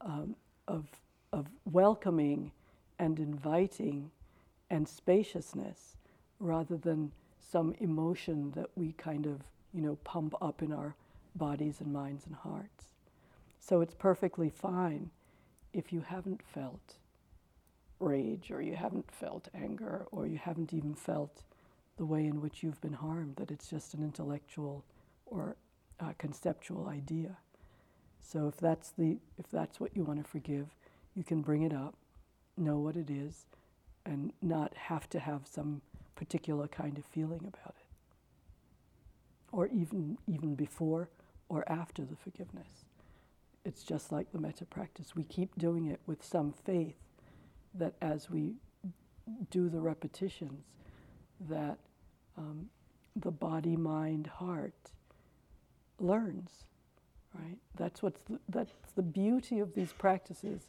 um, 0.00 0.36
of, 0.68 0.86
of 1.32 1.48
welcoming 1.64 2.52
and 3.00 3.18
inviting 3.18 4.12
and 4.70 4.88
spaciousness 4.88 5.96
rather 6.38 6.76
than 6.76 7.10
some 7.50 7.74
emotion 7.80 8.52
that 8.54 8.70
we 8.76 8.92
kind 8.92 9.26
of, 9.26 9.40
you 9.74 9.82
know, 9.82 9.96
pump 10.04 10.36
up 10.40 10.62
in 10.62 10.72
our 10.72 10.94
bodies 11.34 11.80
and 11.80 11.92
minds 11.92 12.26
and 12.26 12.34
hearts. 12.34 12.86
So 13.60 13.80
it's 13.80 13.94
perfectly 13.94 14.50
fine 14.50 15.10
if 15.72 15.92
you 15.92 16.00
haven't 16.00 16.42
felt 16.42 16.96
rage 18.00 18.50
or 18.50 18.60
you 18.60 18.74
haven't 18.74 19.10
felt 19.10 19.48
anger 19.54 20.06
or 20.10 20.26
you 20.26 20.38
haven't 20.38 20.72
even 20.74 20.94
felt 20.94 21.42
the 21.96 22.04
way 22.04 22.26
in 22.26 22.40
which 22.40 22.62
you've 22.62 22.80
been 22.80 22.94
harmed, 22.94 23.36
that 23.36 23.50
it's 23.50 23.68
just 23.68 23.94
an 23.94 24.02
intellectual 24.02 24.84
or 25.26 25.56
uh, 26.00 26.12
conceptual 26.18 26.88
idea. 26.88 27.36
So 28.20 28.48
if 28.48 28.56
that's 28.56 28.90
the 28.90 29.18
if 29.38 29.50
that's 29.50 29.78
what 29.78 29.96
you 29.96 30.04
want 30.04 30.22
to 30.22 30.28
forgive, 30.28 30.74
you 31.14 31.24
can 31.24 31.42
bring 31.42 31.62
it 31.62 31.72
up, 31.72 31.94
know 32.56 32.78
what 32.78 32.96
it 32.96 33.10
is, 33.10 33.46
and 34.04 34.32
not 34.40 34.74
have 34.74 35.08
to 35.10 35.20
have 35.20 35.42
some 35.44 35.82
particular 36.16 36.68
kind 36.68 36.98
of 36.98 37.04
feeling 37.04 37.40
about 37.40 37.74
it. 37.78 37.86
Or 39.52 39.68
even 39.68 40.18
even 40.26 40.54
before 40.54 41.08
or 41.52 41.70
after 41.70 42.04
the 42.04 42.16
forgiveness. 42.16 42.86
It's 43.64 43.84
just 43.84 44.12
like 44.12 44.32
the 44.32 44.40
metta 44.40 44.66
practice. 44.66 45.16
We 45.16 45.24
keep 45.24 45.56
doing 45.58 45.86
it 45.86 46.00
with 46.06 46.24
some 46.24 46.52
faith 46.52 46.96
that 47.74 47.94
as 48.02 48.30
we 48.30 48.54
do 49.50 49.68
the 49.68 49.80
repetitions, 49.80 50.64
that 51.48 51.78
um, 52.38 52.70
the 53.16 53.32
body, 53.32 53.76
mind, 53.76 54.28
heart 54.28 54.74
learns 56.00 56.64
right? 57.34 57.58
That's 57.76 58.02
what's 58.02 58.20
the, 58.28 58.38
that's 58.48 58.72
the 58.96 59.02
beauty 59.02 59.60
of 59.60 59.74
these 59.74 59.92
practices 59.92 60.62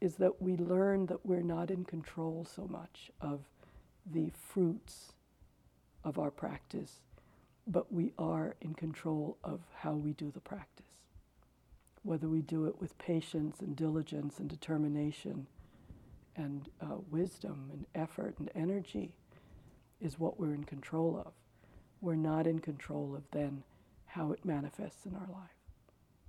is 0.00 0.16
that 0.16 0.42
we 0.42 0.56
learn 0.56 1.06
that 1.06 1.24
we're 1.24 1.42
not 1.42 1.70
in 1.70 1.84
control 1.84 2.46
so 2.54 2.66
much 2.68 3.10
of 3.20 3.40
the 4.10 4.30
fruits 4.30 5.12
of 6.04 6.18
our 6.18 6.30
practice, 6.30 7.00
but 7.66 7.92
we 7.92 8.12
are 8.18 8.56
in 8.60 8.74
control 8.74 9.38
of 9.42 9.60
how 9.76 9.92
we 9.92 10.12
do 10.12 10.30
the 10.30 10.40
practice. 10.40 10.84
Whether 12.02 12.28
we 12.28 12.42
do 12.42 12.66
it 12.66 12.80
with 12.80 12.98
patience 12.98 13.60
and 13.60 13.74
diligence 13.74 14.38
and 14.38 14.48
determination 14.48 15.46
and 16.36 16.68
uh, 16.80 16.96
wisdom 17.10 17.70
and 17.72 17.86
effort 17.94 18.34
and 18.38 18.50
energy 18.54 19.12
is 20.00 20.18
what 20.18 20.38
we're 20.38 20.54
in 20.54 20.64
control 20.64 21.22
of. 21.24 21.32
We're 22.00 22.16
not 22.16 22.46
in 22.46 22.58
control 22.58 23.14
of 23.16 23.22
then 23.30 23.62
how 24.06 24.32
it 24.32 24.44
manifests 24.44 25.06
in 25.06 25.14
our 25.14 25.28
life 25.32 25.50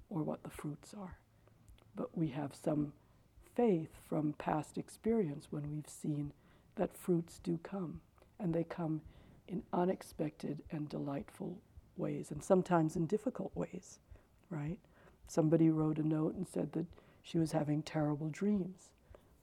or 0.09 0.23
what 0.23 0.43
the 0.43 0.49
fruits 0.49 0.93
are. 0.97 1.17
But 1.95 2.17
we 2.17 2.29
have 2.29 2.53
some 2.55 2.93
faith 3.55 3.89
from 4.07 4.33
past 4.37 4.77
experience 4.77 5.47
when 5.49 5.69
we've 5.69 5.89
seen 5.89 6.31
that 6.75 6.97
fruits 6.97 7.39
do 7.43 7.59
come, 7.63 8.01
and 8.39 8.53
they 8.53 8.63
come 8.63 9.01
in 9.47 9.63
unexpected 9.73 10.61
and 10.71 10.89
delightful 10.89 11.57
ways, 11.97 12.31
and 12.31 12.43
sometimes 12.43 12.95
in 12.95 13.05
difficult 13.05 13.51
ways, 13.55 13.99
right? 14.49 14.77
Somebody 15.27 15.69
wrote 15.69 15.97
a 15.97 16.07
note 16.07 16.35
and 16.35 16.47
said 16.47 16.73
that 16.73 16.85
she 17.23 17.37
was 17.37 17.51
having 17.51 17.81
terrible 17.81 18.29
dreams. 18.29 18.89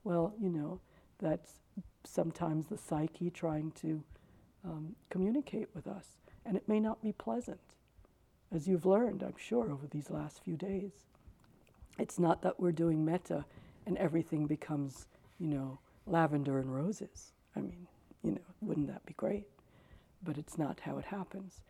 Well, 0.04 0.34
you 0.40 0.48
know, 0.48 0.80
that's 1.18 1.60
sometimes 2.04 2.66
the 2.66 2.78
psyche 2.78 3.30
trying 3.30 3.72
to 3.72 4.02
um, 4.64 4.94
communicate 5.10 5.68
with 5.74 5.86
us, 5.86 6.06
and 6.44 6.56
it 6.56 6.68
may 6.68 6.80
not 6.80 7.02
be 7.02 7.12
pleasant 7.12 7.60
as 8.54 8.68
you've 8.68 8.86
learned, 8.86 9.22
I'm 9.22 9.36
sure, 9.36 9.70
over 9.70 9.86
these 9.86 10.10
last 10.10 10.42
few 10.44 10.56
days. 10.56 10.92
It's 11.98 12.18
not 12.18 12.42
that 12.42 12.60
we're 12.60 12.72
doing 12.72 13.04
metta 13.04 13.44
and 13.86 13.96
everything 13.98 14.46
becomes, 14.46 15.06
you 15.38 15.48
know, 15.48 15.78
lavender 16.06 16.58
and 16.58 16.74
roses. 16.74 17.32
I 17.56 17.60
mean, 17.60 17.86
you 18.22 18.32
know, 18.32 18.40
wouldn't 18.60 18.88
that 18.88 19.04
be 19.06 19.14
great? 19.14 19.46
But 20.22 20.38
it's 20.38 20.56
not 20.58 20.80
how 20.80 20.98
it 20.98 21.06
happens. 21.06 21.62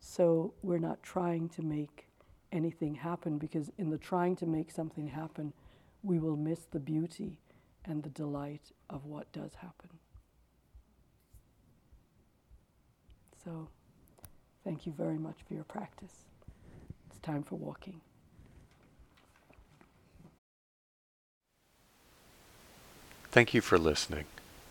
So 0.00 0.54
we're 0.62 0.78
not 0.78 1.02
trying 1.02 1.48
to 1.50 1.62
make 1.62 2.08
anything 2.52 2.96
happen 2.96 3.38
because 3.38 3.70
in 3.78 3.90
the 3.90 3.98
trying 3.98 4.36
to 4.36 4.46
make 4.46 4.70
something 4.70 5.08
happen, 5.08 5.52
we 6.02 6.18
will 6.18 6.36
miss 6.36 6.60
the 6.70 6.80
beauty 6.80 7.38
and 7.84 8.02
the 8.02 8.08
delight 8.10 8.72
of 8.88 9.04
what 9.04 9.30
does 9.32 9.54
happen. 9.56 9.90
So, 13.44 13.68
thank 14.64 14.86
you 14.86 14.92
very 14.92 15.18
much 15.18 15.38
for 15.46 15.54
your 15.54 15.64
practice 15.64 16.24
It's 17.08 17.18
time 17.20 17.42
for 17.42 17.56
walking. 17.56 18.00
Thank 23.30 23.54
you 23.54 23.60
for 23.60 23.78
listening. 23.78 24.24